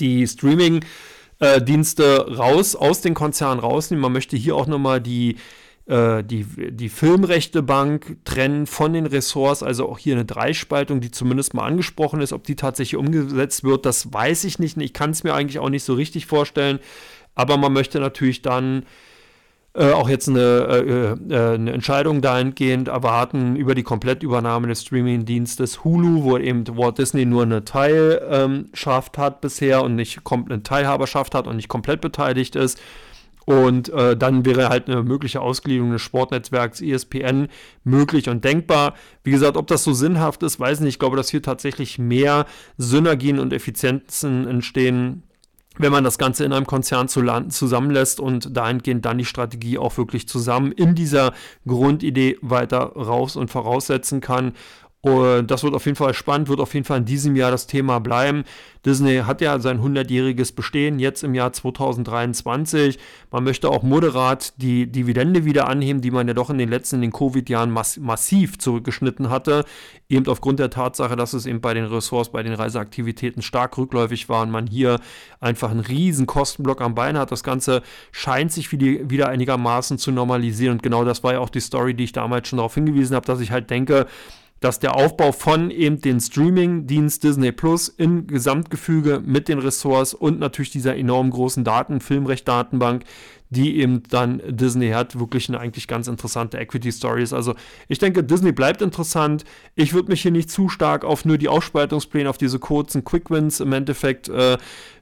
[0.00, 0.84] die Streaming-
[1.40, 4.02] äh, Dienste raus, aus den Konzernen rausnehmen.
[4.02, 5.36] Man möchte hier auch nochmal die,
[5.86, 11.54] äh, die, die Filmrechtebank trennen von den Ressorts, also auch hier eine Dreispaltung, die zumindest
[11.54, 12.32] mal angesprochen ist.
[12.32, 14.76] Ob die tatsächlich umgesetzt wird, das weiß ich nicht.
[14.78, 16.78] Ich kann es mir eigentlich auch nicht so richtig vorstellen.
[17.34, 18.84] Aber man möchte natürlich dann
[19.76, 25.82] äh, auch jetzt eine, äh, äh, eine, Entscheidung dahingehend erwarten über die Komplettübernahme des Streaming-Dienstes
[25.82, 31.48] Hulu, wo eben Walt Disney nur eine Teilschaft hat bisher und nicht eine Teilhaberschaft hat
[31.48, 32.80] und nicht komplett beteiligt ist.
[33.46, 37.48] Und äh, dann wäre halt eine mögliche Ausgliederung des Sportnetzwerks ESPN
[37.82, 38.94] möglich und denkbar.
[39.22, 40.94] Wie gesagt, ob das so sinnhaft ist, weiß ich nicht.
[40.94, 42.46] Ich glaube, dass hier tatsächlich mehr
[42.78, 45.24] Synergien und Effizienzen entstehen
[45.78, 50.28] wenn man das Ganze in einem Konzern zusammenlässt und dahingehend dann die Strategie auch wirklich
[50.28, 51.32] zusammen in dieser
[51.66, 54.52] Grundidee weiter raus und voraussetzen kann.
[55.04, 57.66] Und das wird auf jeden Fall spannend, wird auf jeden Fall in diesem Jahr das
[57.66, 58.44] Thema bleiben.
[58.86, 62.98] Disney hat ja sein 100-jähriges Bestehen jetzt im Jahr 2023.
[63.30, 66.96] Man möchte auch moderat die Dividende wieder anheben, die man ja doch in den letzten,
[66.96, 69.66] in den Covid-Jahren mass massiv zurückgeschnitten hatte.
[70.08, 74.30] Eben aufgrund der Tatsache, dass es eben bei den Ressorts, bei den Reiseaktivitäten stark rückläufig
[74.30, 75.00] war und man hier
[75.38, 77.30] einfach einen riesen Kostenblock am Bein hat.
[77.30, 80.76] Das Ganze scheint sich wieder einigermaßen zu normalisieren.
[80.76, 83.26] Und genau das war ja auch die Story, die ich damals schon darauf hingewiesen habe,
[83.26, 84.06] dass ich halt denke,
[84.64, 90.40] dass der Aufbau von eben den Streaming-Dienst Disney Plus im Gesamtgefüge mit den Ressorts und
[90.40, 93.04] natürlich dieser enorm großen Daten, Filmrecht-Datenbank,
[93.50, 97.34] die eben dann Disney hat, wirklich eine eigentlich ganz interessante Equity-Story ist.
[97.34, 97.54] Also
[97.88, 99.44] ich denke, Disney bleibt interessant.
[99.74, 103.60] Ich würde mich hier nicht zu stark auf nur die Ausspaltungspläne, auf diese kurzen Quick-Wins
[103.60, 104.56] im Endeffekt äh,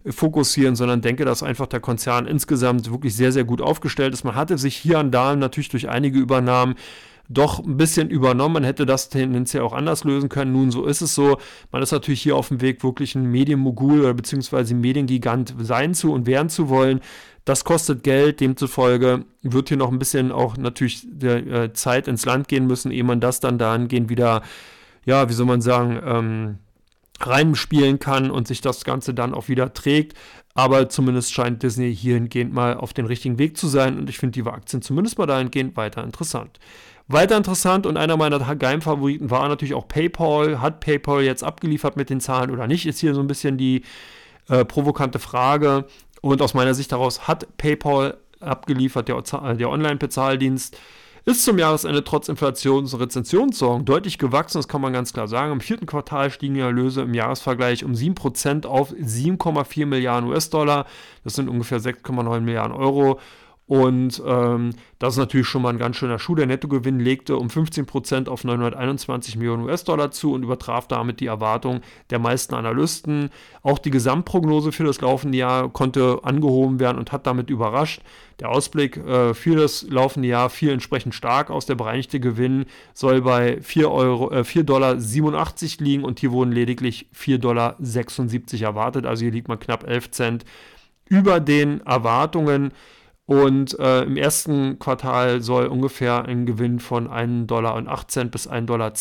[0.05, 4.25] fokussieren, sondern denke, dass einfach der Konzern insgesamt wirklich sehr, sehr gut aufgestellt ist.
[4.25, 6.75] Man hatte sich hier und da natürlich durch einige Übernahmen
[7.28, 8.54] doch ein bisschen übernommen.
[8.54, 10.52] Man hätte das tendenziell auch anders lösen können.
[10.52, 11.38] Nun, so ist es so.
[11.70, 16.12] Man ist natürlich hier auf dem Weg, wirklich ein Medienmogul oder beziehungsweise Mediengigant sein zu
[16.12, 17.00] und werden zu wollen.
[17.44, 22.24] Das kostet Geld, demzufolge wird hier noch ein bisschen auch natürlich der äh, Zeit ins
[22.24, 24.42] Land gehen müssen, ehe man das dann dahingehend wieder,
[25.04, 26.58] ja, wie soll man sagen, ähm,
[27.20, 30.16] reinspielen kann und sich das Ganze dann auch wieder trägt.
[30.54, 34.40] Aber zumindest scheint Disney hierhingehend mal auf den richtigen Weg zu sein und ich finde
[34.40, 36.61] die Aktien zumindest mal dahingehend weiter interessant.
[37.08, 40.60] Weiter interessant und einer meiner Geheimfavoriten war natürlich auch PayPal.
[40.60, 42.86] Hat PayPal jetzt abgeliefert mit den Zahlen oder nicht?
[42.86, 43.82] Ist hier so ein bisschen die
[44.48, 45.86] äh, provokante Frage.
[46.20, 49.22] Und aus meiner Sicht daraus hat PayPal abgeliefert, der,
[49.54, 50.76] der Online-Bezahldienst.
[51.24, 55.52] Ist zum Jahresende trotz Inflations- und Rezensionssorgen deutlich gewachsen, das kann man ganz klar sagen.
[55.52, 60.84] Im vierten Quartal stiegen die Erlöse im Jahresvergleich um 7% auf 7,4 Milliarden US-Dollar.
[61.22, 63.20] Das sind ungefähr 6,9 Milliarden Euro.
[63.72, 66.35] Und ähm, das ist natürlich schon mal ein ganz schöner Schuh.
[66.35, 71.80] Der Nettogewinn legte um 15% auf 921 Millionen US-Dollar zu und übertraf damit die Erwartung
[72.11, 73.30] der meisten Analysten.
[73.62, 78.02] Auch die Gesamtprognose für das laufende Jahr konnte angehoben werden und hat damit überrascht.
[78.40, 81.64] Der Ausblick äh, für das laufende Jahr fiel entsprechend stark aus.
[81.64, 84.96] Der bereinigte Gewinn soll bei 4,87 Euro, äh, 4 Dollar
[85.78, 87.76] liegen und hier wurden lediglich 4,76 Dollar
[88.68, 89.06] erwartet.
[89.06, 90.44] Also hier liegt man knapp 11 Cent
[91.08, 92.72] über den Erwartungen.
[93.33, 97.83] Und äh, im ersten Quartal soll ungefähr ein Gewinn von 1,08 Dollar
[98.31, 98.92] bis 1,10 Dollar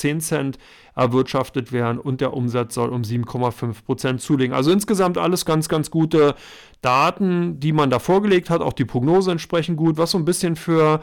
[0.96, 4.56] erwirtschaftet werden und der Umsatz soll um 7,5 Prozent zulegen.
[4.56, 6.36] Also insgesamt alles ganz, ganz gute
[6.82, 8.62] Daten, die man da vorgelegt hat.
[8.62, 11.02] Auch die Prognose entsprechend gut, was so ein bisschen für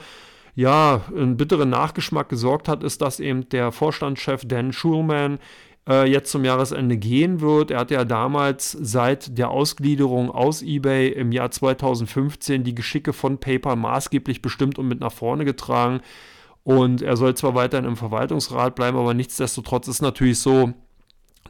[0.54, 5.38] ja, einen bitteren Nachgeschmack gesorgt hat, ist, dass eben der Vorstandschef Dan Schulman
[5.92, 7.70] jetzt zum Jahresende gehen wird.
[7.70, 13.38] Er hat ja damals seit der Ausgliederung aus eBay im Jahr 2015 die Geschicke von
[13.38, 16.00] PayPal maßgeblich bestimmt und mit nach vorne getragen.
[16.62, 20.74] Und er soll zwar weiterhin im Verwaltungsrat bleiben, aber nichtsdestotrotz ist natürlich so,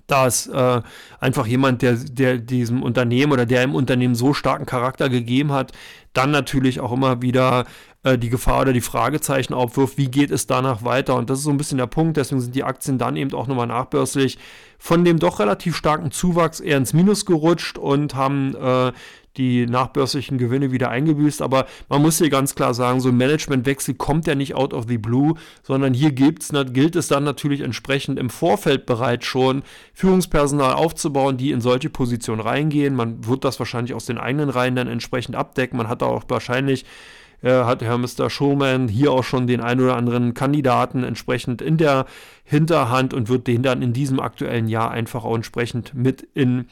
[0.06, 0.80] dass äh,
[1.20, 5.72] einfach jemand, der, der diesem Unternehmen oder der im Unternehmen so starken Charakter gegeben hat,
[6.14, 7.66] dann natürlich auch immer wieder
[8.04, 11.16] äh, die Gefahr oder die Fragezeichen aufwirft, wie geht es danach weiter?
[11.16, 13.46] Und das ist so ein bisschen der Punkt, deswegen sind die Aktien dann eben auch
[13.46, 14.38] nochmal nachbörslich
[14.78, 18.92] von dem doch relativ starken Zuwachs eher ins Minus gerutscht und haben äh,
[19.36, 21.42] die nachbörslichen Gewinne wieder eingebüßt.
[21.42, 24.84] Aber man muss hier ganz klar sagen, so ein Managementwechsel kommt ja nicht out of
[24.88, 29.62] the blue, sondern hier gibt's, gilt es dann natürlich entsprechend im Vorfeld bereits schon
[29.94, 32.94] Führungspersonal aufzubauen, die in solche Positionen reingehen.
[32.94, 35.76] Man wird das wahrscheinlich aus den eigenen Reihen dann entsprechend abdecken.
[35.76, 36.84] Man hat auch wahrscheinlich
[37.42, 38.30] hat Herr Mr.
[38.30, 42.06] Showman hier auch schon den ein oder anderen Kandidaten entsprechend in der
[42.44, 46.66] Hinterhand und wird den dann in diesem aktuellen Jahr einfach auch entsprechend mit in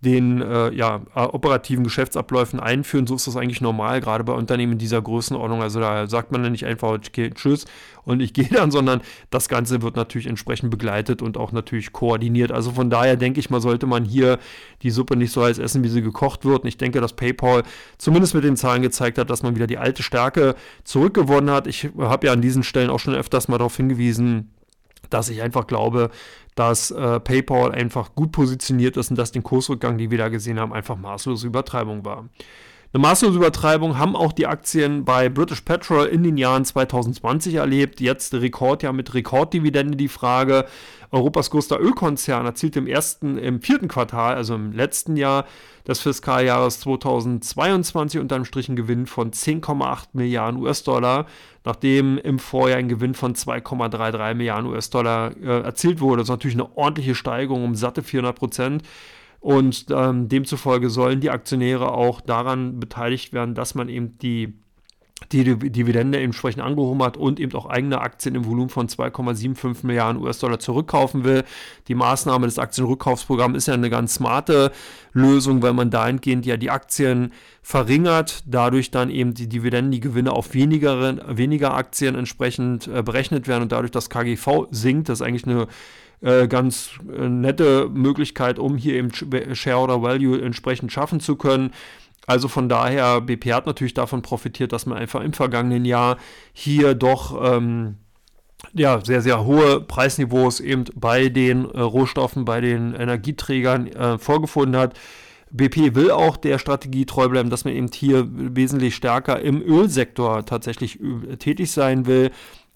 [0.00, 3.06] den äh, ja, operativen Geschäftsabläufen einführen.
[3.06, 5.62] So ist das eigentlich normal, gerade bei Unternehmen dieser Größenordnung.
[5.62, 7.66] Also da sagt man dann nicht einfach, okay, tschüss
[8.04, 12.52] und ich gehe dann, sondern das Ganze wird natürlich entsprechend begleitet und auch natürlich koordiniert.
[12.52, 14.38] Also von daher denke ich mal, sollte man hier
[14.82, 16.62] die Suppe nicht so heiß essen, wie sie gekocht wird.
[16.62, 17.62] Und ich denke, dass PayPal
[17.98, 21.66] zumindest mit den Zahlen gezeigt hat, dass man wieder die alte Stärke zurückgewonnen hat.
[21.66, 24.50] Ich habe ja an diesen Stellen auch schon öfters mal darauf hingewiesen,
[25.10, 26.10] dass ich einfach glaube,
[26.54, 30.58] dass äh, PayPal einfach gut positioniert ist und dass den Kursrückgang, den wir da gesehen
[30.58, 32.28] haben, einfach maßlose Übertreibung war.
[32.92, 38.00] Eine maßlose Übertreibung haben auch die Aktien bei British Petrol in den Jahren 2020 erlebt.
[38.00, 39.96] Jetzt Rekordjahr mit Rekorddividende.
[39.96, 40.66] Die Frage,
[41.12, 45.44] Europas größter Ölkonzern erzielt im ersten, im vierten Quartal, also im letzten Jahr
[45.86, 51.26] des Fiskaljahres 2022 unterm Strich einen Gewinn von 10,8 Milliarden US-Dollar,
[51.64, 56.22] nachdem im Vorjahr ein Gewinn von 2,33 Milliarden US-Dollar äh, erzielt wurde.
[56.22, 58.82] Das ist natürlich eine ordentliche Steigerung um satte 400 Prozent.
[59.40, 64.54] Und ähm, demzufolge sollen die Aktionäre auch daran beteiligt werden, dass man eben die
[65.32, 70.20] die Dividende entsprechend angehoben hat und eben auch eigene Aktien im Volumen von 2,75 Milliarden
[70.20, 71.44] US-Dollar zurückkaufen will.
[71.88, 74.72] Die Maßnahme des Aktienrückkaufsprogramms ist ja eine ganz smarte
[75.12, 80.32] Lösung, weil man dahingehend ja die Aktien verringert, dadurch dann eben die Dividenden, die Gewinne
[80.32, 85.08] auf weniger, weniger Aktien entsprechend äh, berechnet werden und dadurch das KGV sinkt.
[85.08, 85.66] Das ist eigentlich eine
[86.22, 91.72] äh, ganz äh, nette Möglichkeit, um hier eben Shareholder Value entsprechend schaffen zu können.
[92.26, 96.16] Also von daher, BP hat natürlich davon profitiert, dass man einfach im vergangenen Jahr
[96.52, 97.96] hier doch ähm,
[98.72, 104.76] ja, sehr, sehr hohe Preisniveaus eben bei den äh, Rohstoffen, bei den Energieträgern äh, vorgefunden
[104.80, 104.94] hat.
[105.50, 110.44] BP will auch der Strategie treu bleiben, dass man eben hier wesentlich stärker im Ölsektor
[110.44, 112.30] tatsächlich äh, tätig sein will.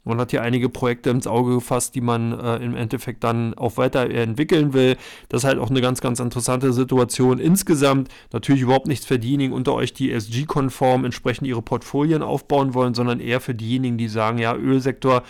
[0.04, 3.76] Man hat hier einige Projekte ins Auge gefasst, die man äh, im Endeffekt dann auch
[3.78, 4.96] weiterentwickeln will.
[5.28, 7.38] Das ist halt auch eine ganz, ganz interessante Situation.
[7.38, 12.94] Insgesamt natürlich überhaupt nichts für diejenigen unter euch, die SG-konform entsprechend ihre Portfolien aufbauen wollen,
[12.94, 15.22] sondern eher für diejenigen, die sagen, ja, Ölsektor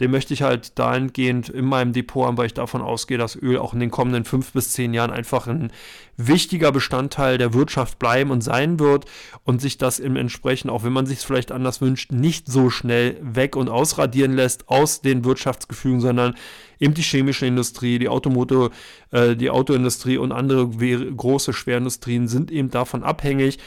[0.00, 3.58] den möchte ich halt dahingehend in meinem Depot haben, weil ich davon ausgehe, dass Öl
[3.58, 5.72] auch in den kommenden fünf bis zehn Jahren einfach ein
[6.16, 9.06] wichtiger Bestandteil der Wirtschaft bleiben und sein wird
[9.44, 12.70] und sich das im entsprechend, auch wenn man sich es vielleicht anders wünscht, nicht so
[12.70, 16.34] schnell weg und ausradieren lässt aus den Wirtschaftsgefügen, sondern
[16.78, 18.70] eben die chemische Industrie, die Automoto,
[19.10, 23.58] äh, die Autoindustrie und andere große Schwerindustrien sind eben davon abhängig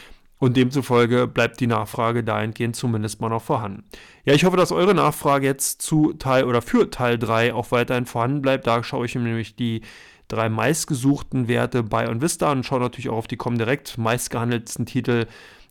[0.41, 3.83] und demzufolge bleibt die Nachfrage dahingehend zumindest mal noch vorhanden.
[4.25, 8.07] Ja, ich hoffe, dass eure Nachfrage jetzt zu Teil oder für Teil 3 auch weiterhin
[8.07, 8.65] vorhanden bleibt.
[8.65, 9.81] Da schaue ich mir nämlich die
[10.27, 15.27] drei meistgesuchten Werte bei OnVista und schaue natürlich auch auf die Comdirect meistgehandelten Titel,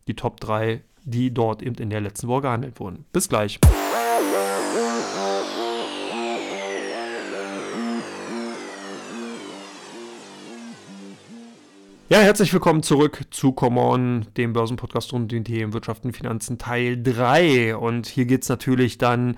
[0.06, 3.06] die Top 3, die dort eben in der letzten Woche gehandelt wurden.
[3.12, 3.58] Bis gleich.
[12.12, 16.10] Ja, herzlich willkommen zurück zu Come On, dem Börsenpodcast rund um den Themen Wirtschaft und
[16.12, 17.76] Finanzen Teil 3.
[17.76, 19.36] Und hier geht es natürlich dann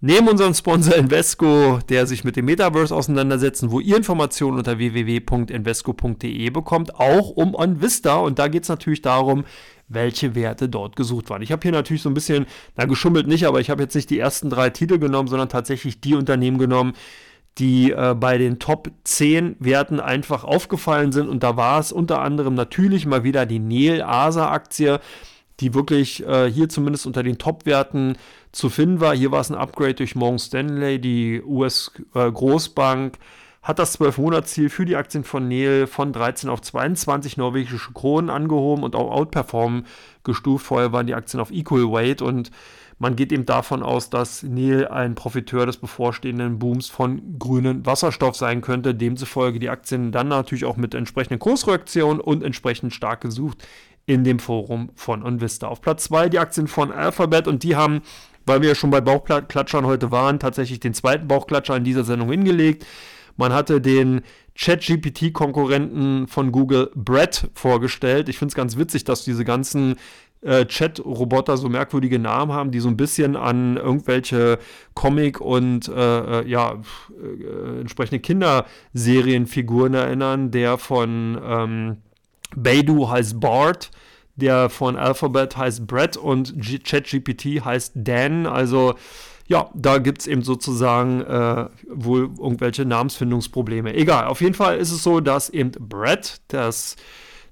[0.00, 6.48] neben unserem Sponsor Invesco, der sich mit dem Metaverse auseinandersetzt, wo ihr Informationen unter www.invesco.de
[6.48, 8.16] bekommt, auch um OnVista.
[8.16, 9.44] Und da geht es natürlich darum,
[9.88, 11.42] welche Werte dort gesucht waren.
[11.42, 14.08] Ich habe hier natürlich so ein bisschen, na geschummelt nicht, aber ich habe jetzt nicht
[14.08, 16.94] die ersten drei Titel genommen, sondern tatsächlich die Unternehmen genommen,
[17.58, 21.28] die äh, bei den Top 10 Werten einfach aufgefallen sind.
[21.28, 25.00] Und da war es unter anderem natürlich mal wieder die Nel Asa Aktie,
[25.60, 28.16] die wirklich äh, hier zumindest unter den Top-Werten
[28.50, 29.14] zu finden war.
[29.14, 33.14] Hier war es ein Upgrade durch Morgan Stanley, die US-Großbank.
[33.14, 33.18] Äh,
[33.64, 38.84] hat das 12-Monats-Ziel für die Aktien von Nel von 13 auf 22 norwegische Kronen angehoben
[38.84, 39.86] und auch Outperform
[40.22, 40.66] gestuft.
[40.66, 42.50] Vorher waren die Aktien auf Equal Weight und
[43.04, 48.34] man geht eben davon aus, dass Nil ein Profiteur des bevorstehenden Booms von grünen Wasserstoff
[48.34, 48.94] sein könnte.
[48.94, 53.62] Demzufolge die Aktien dann natürlich auch mit entsprechenden Kursreaktionen und entsprechend stark gesucht
[54.06, 55.68] in dem Forum von Onvista.
[55.68, 58.00] Auf Platz 2 die Aktien von Alphabet und die haben,
[58.46, 62.30] weil wir ja schon bei Bauchklatschern heute waren, tatsächlich den zweiten Bauchklatscher in dieser Sendung
[62.30, 62.86] hingelegt.
[63.36, 64.22] Man hatte den
[64.56, 68.30] ChatGPT-Konkurrenten von Google Brett vorgestellt.
[68.30, 69.96] Ich finde es ganz witzig, dass diese ganzen
[70.44, 74.58] äh, Chat-Roboter so merkwürdige Namen haben, die so ein bisschen an irgendwelche
[74.94, 76.80] Comic- und äh, äh ja,
[77.20, 80.50] äh, entsprechende Kinderserienfiguren erinnern.
[80.50, 81.96] Der von ähm,
[82.54, 83.90] Beidou heißt Bart,
[84.36, 86.54] der von Alphabet heißt Brett und
[86.84, 88.46] ChatGPT heißt Dan.
[88.46, 88.94] Also
[89.46, 93.94] ja, da gibt es eben sozusagen äh, wohl irgendwelche Namensfindungsprobleme.
[93.94, 96.96] Egal, auf jeden Fall ist es so, dass eben Brett, das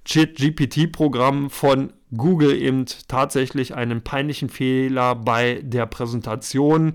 [0.06, 6.94] ChatGPT-Programm von Google eben tatsächlich einen peinlichen Fehler bei der Präsentation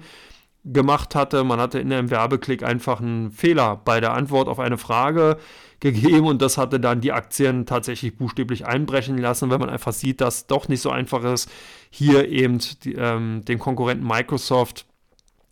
[0.63, 1.43] gemacht hatte.
[1.43, 5.37] Man hatte in einem Werbeklick einfach einen Fehler bei der Antwort auf eine Frage
[5.79, 10.21] gegeben und das hatte dann die Aktien tatsächlich buchstäblich einbrechen lassen, wenn man einfach sieht,
[10.21, 11.49] dass doch nicht so einfach ist,
[11.89, 14.85] hier eben die, ähm, den Konkurrenten Microsoft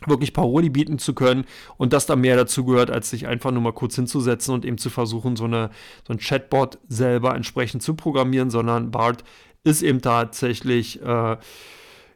[0.06, 1.46] wirklich Paroli bieten zu können
[1.78, 4.78] und dass da mehr dazu gehört, als sich einfach nur mal kurz hinzusetzen und eben
[4.78, 5.70] zu versuchen, so, eine,
[6.06, 9.24] so ein Chatbot selber entsprechend zu programmieren, sondern Bart
[9.66, 11.38] ist eben tatsächlich äh,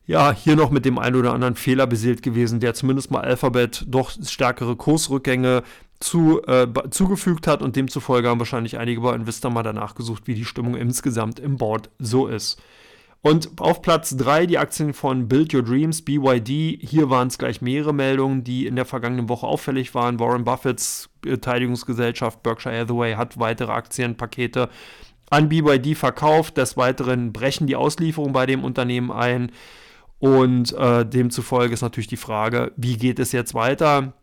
[0.06, 3.86] ja hier noch mit dem einen oder anderen Fehler beseelt gewesen, der zumindest mal Alphabet
[3.88, 5.64] doch stärkere Kursrückgänge
[6.00, 10.36] zu, äh, zugefügt hat und demzufolge haben wahrscheinlich einige bei Investor mal danach gesucht, wie
[10.36, 12.62] die Stimmung insgesamt im Board so ist.
[13.22, 16.80] Und auf Platz 3 die Aktien von Build Your Dreams, BYD.
[16.82, 20.22] Hier waren es gleich mehrere Meldungen, die in der vergangenen Woche auffällig waren.
[20.22, 24.70] Warren Buffetts Beteiligungsgesellschaft Berkshire Hathaway hat weitere Aktienpakete
[25.30, 26.58] an BYD verkauft.
[26.58, 29.52] Des Weiteren brechen die Auslieferungen bei dem Unternehmen ein.
[30.20, 34.14] Und äh, demzufolge ist natürlich die Frage, wie geht es jetzt weiter?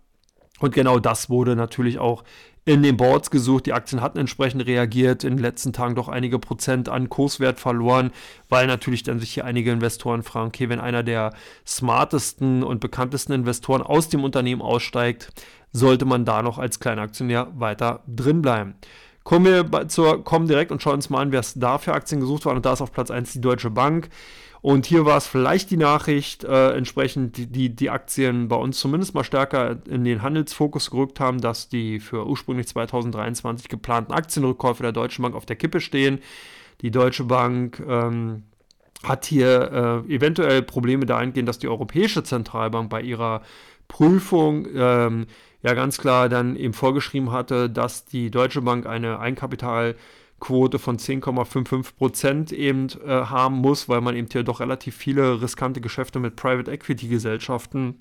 [0.58, 2.24] Und genau das wurde natürlich auch
[2.66, 3.66] in den Boards gesucht.
[3.66, 8.10] Die Aktien hatten entsprechend reagiert, in den letzten Tagen doch einige Prozent an Kurswert verloren,
[8.48, 11.32] weil natürlich dann sich hier einige Investoren fragen, okay, wenn einer der
[11.66, 15.30] smartesten und bekanntesten Investoren aus dem Unternehmen aussteigt,
[15.72, 18.74] sollte man da noch als kleiner Aktionär weiter drin bleiben.
[19.26, 22.46] Kommen wir zur Comdirect und schauen uns mal an, wer es da für Aktien gesucht
[22.46, 22.54] war.
[22.54, 24.08] Und da ist auf Platz 1 die Deutsche Bank.
[24.60, 28.78] Und hier war es vielleicht die Nachricht, äh, entsprechend die, die, die Aktien bei uns
[28.78, 34.84] zumindest mal stärker in den Handelsfokus gerückt haben, dass die für ursprünglich 2023 geplanten Aktienrückkäufe
[34.84, 36.20] der Deutschen Bank auf der Kippe stehen.
[36.82, 38.44] Die Deutsche Bank ähm,
[39.02, 43.42] hat hier äh, eventuell Probleme dahingehend, dass die Europäische Zentralbank bei ihrer
[43.88, 45.26] Prüfung ähm,
[45.62, 49.94] ja ganz klar dann eben vorgeschrieben hatte, dass die Deutsche Bank eine Einkapital-
[50.38, 55.40] Quote von 10,55 Prozent eben äh, haben muss, weil man eben hier doch relativ viele
[55.40, 57.96] riskante Geschäfte mit Private Equity Gesellschaften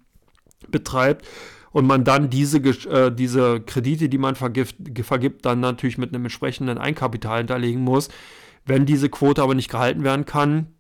[0.67, 1.25] betreibt
[1.71, 6.25] und man dann diese, äh, diese Kredite, die man vergift, vergibt, dann natürlich mit einem
[6.25, 8.09] entsprechenden Einkapital hinterlegen muss.
[8.65, 10.74] Wenn diese Quote aber nicht gehalten werden kann,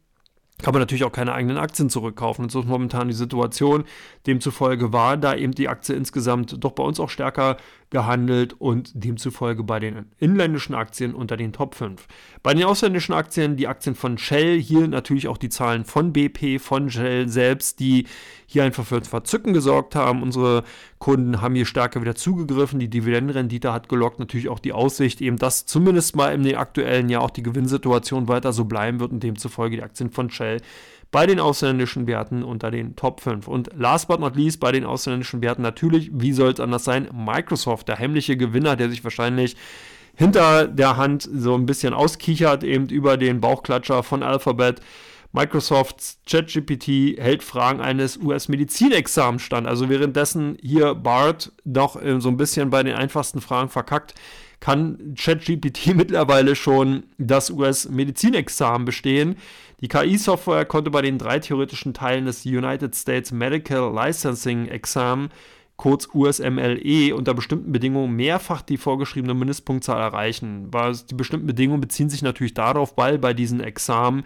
[0.61, 2.43] kann man natürlich auch keine eigenen Aktien zurückkaufen.
[2.45, 3.83] Und so ist momentan die Situation.
[4.25, 7.57] Demzufolge war da eben die Aktie insgesamt doch bei uns auch stärker
[7.95, 12.05] gehandelt und demzufolge bei den inländischen Aktien unter den Top 5.
[12.43, 16.59] Bei den ausländischen Aktien, die Aktien von Shell, hier natürlich auch die Zahlen von BP,
[16.59, 18.05] von Shell selbst, die
[18.47, 20.23] hier einfach für Verzücken gesorgt haben.
[20.23, 20.65] Unsere
[20.99, 22.79] Kunden haben hier stärker wieder zugegriffen.
[22.79, 24.19] Die Dividendenrendite hat gelockt.
[24.19, 28.51] Natürlich auch die Aussicht, eben dass zumindest mal im aktuellen Jahr auch die Gewinnsituation weiter
[28.51, 30.59] so bleiben wird und demzufolge die Aktien von Shell
[31.11, 33.47] bei den ausländischen Werten unter den Top 5.
[33.47, 37.07] Und last but not least bei den ausländischen Werten natürlich, wie soll es anders sein,
[37.13, 39.55] Microsoft, der heimliche Gewinner, der sich wahrscheinlich
[40.15, 44.81] hinter der Hand so ein bisschen auskichert, eben über den Bauchklatscher von Alphabet.
[45.35, 49.67] Microsofts ChatGPT hält Fragen eines US-Medizinexamens stand.
[49.67, 54.15] Also währenddessen hier Bart doch äh, so ein bisschen bei den einfachsten Fragen verkackt,
[54.59, 59.35] kann ChatGPT mittlerweile schon das US-Medizinexamen bestehen.
[59.81, 65.29] Die KI-Software konnte bei den drei theoretischen Teilen des United States Medical Licensing Exam
[65.77, 70.71] kurz USMLE, unter bestimmten Bedingungen mehrfach die vorgeschriebene Mindestpunktzahl erreichen.
[71.09, 74.23] Die bestimmten Bedingungen beziehen sich natürlich darauf, weil bei diesen Examen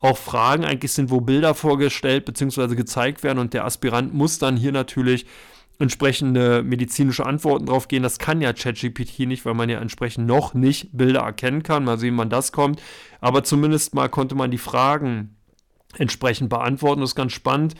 [0.00, 2.74] auch Fragen eigentlich sind, wo Bilder vorgestellt bzw.
[2.74, 5.26] gezeigt werden und der Aspirant muss dann hier natürlich
[5.80, 8.02] entsprechende medizinische Antworten drauf gehen.
[8.02, 11.84] Das kann ja ChatGPT nicht, weil man ja entsprechend noch nicht Bilder erkennen kann.
[11.84, 12.82] Mal sehen, wann das kommt.
[13.20, 15.36] Aber zumindest mal konnte man die Fragen
[15.96, 17.00] entsprechend beantworten.
[17.00, 17.74] Das ist ganz spannend.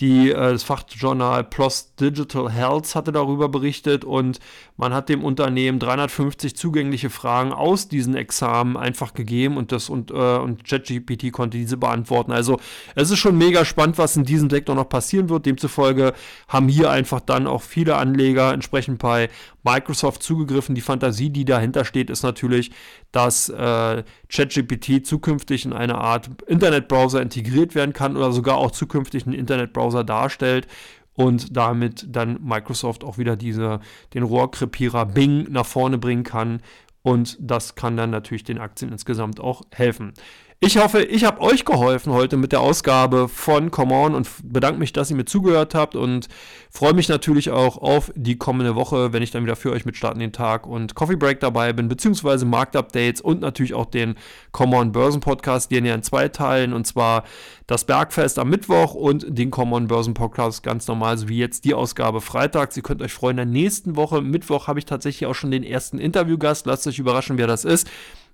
[0.00, 4.40] Die, äh, das Fachjournal PLOS Digital Health hatte darüber berichtet und
[4.76, 10.10] man hat dem Unternehmen 350 zugängliche Fragen aus diesen Examen einfach gegeben und das und,
[10.10, 12.32] äh, und ChatGPT konnte diese beantworten.
[12.32, 12.58] Also
[12.96, 15.46] es ist schon mega spannend, was in diesem Sektor noch passieren wird.
[15.46, 16.12] Demzufolge
[16.48, 19.30] haben hier einfach dann auch viele Anleger entsprechend bei
[19.62, 20.74] Microsoft zugegriffen.
[20.74, 22.72] Die Fantasie, die dahinter steht, ist natürlich,
[23.14, 29.24] dass äh, ChatGPT zukünftig in eine Art Internetbrowser integriert werden kann oder sogar auch zukünftig
[29.24, 30.66] einen Internetbrowser darstellt
[31.14, 33.78] und damit dann Microsoft auch wieder diese,
[34.14, 36.60] den Rohrkrepierer Bing nach vorne bringen kann.
[37.02, 40.14] Und das kann dann natürlich den Aktien insgesamt auch helfen.
[40.60, 44.78] Ich hoffe, ich habe euch geholfen heute mit der Ausgabe von Come On und bedanke
[44.78, 46.28] mich, dass ihr mir zugehört habt und
[46.70, 49.96] freue mich natürlich auch auf die kommende Woche, wenn ich dann wieder für euch mit
[49.96, 54.14] Starten den Tag und Coffee Break dabei bin, beziehungsweise Marktupdates und natürlich auch den
[54.52, 57.24] Come On Börsen Podcast, den ihr in zwei teilen und zwar
[57.66, 61.66] das Bergfest am Mittwoch und den Come On Börsen Podcast ganz normal, so wie jetzt
[61.66, 62.76] die Ausgabe freitags.
[62.76, 65.64] Ihr könnt euch freuen, in der nächsten Woche, Mittwoch, habe ich tatsächlich auch schon den
[65.64, 66.64] ersten Interviewgast.
[66.64, 67.86] Lasst euch überraschen, wer das ist.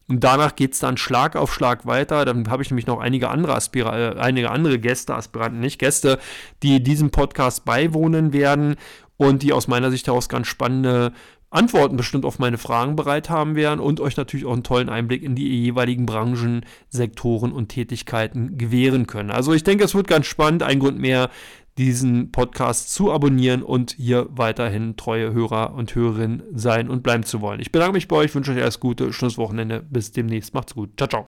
[0.08, 2.24] Und danach geht es dann Schlag auf Schlag weiter.
[2.24, 6.18] Dann habe ich nämlich noch einige andere Aspira äh, einige andere Gäste, Aspiranten, nicht Gäste,
[6.62, 8.76] die diesem Podcast beiwohnen werden
[9.16, 11.12] und die aus meiner Sicht heraus ganz spannende
[11.50, 15.24] Antworten bestimmt auf meine Fragen bereit haben werden und euch natürlich auch einen tollen Einblick
[15.24, 19.32] in die jeweiligen Branchen, Sektoren und Tätigkeiten gewähren können.
[19.32, 20.62] Also ich denke, es wird ganz spannend.
[20.62, 21.28] Ein Grund mehr,
[21.78, 27.40] diesen Podcast zu abonnieren und hier weiterhin treue Hörer und Hörerinnen sein und bleiben zu
[27.40, 27.60] wollen.
[27.60, 30.90] Ich bedanke mich bei euch, wünsche euch alles Gute, schönes Wochenende, bis demnächst, macht's gut,
[30.96, 31.26] ciao, ciao.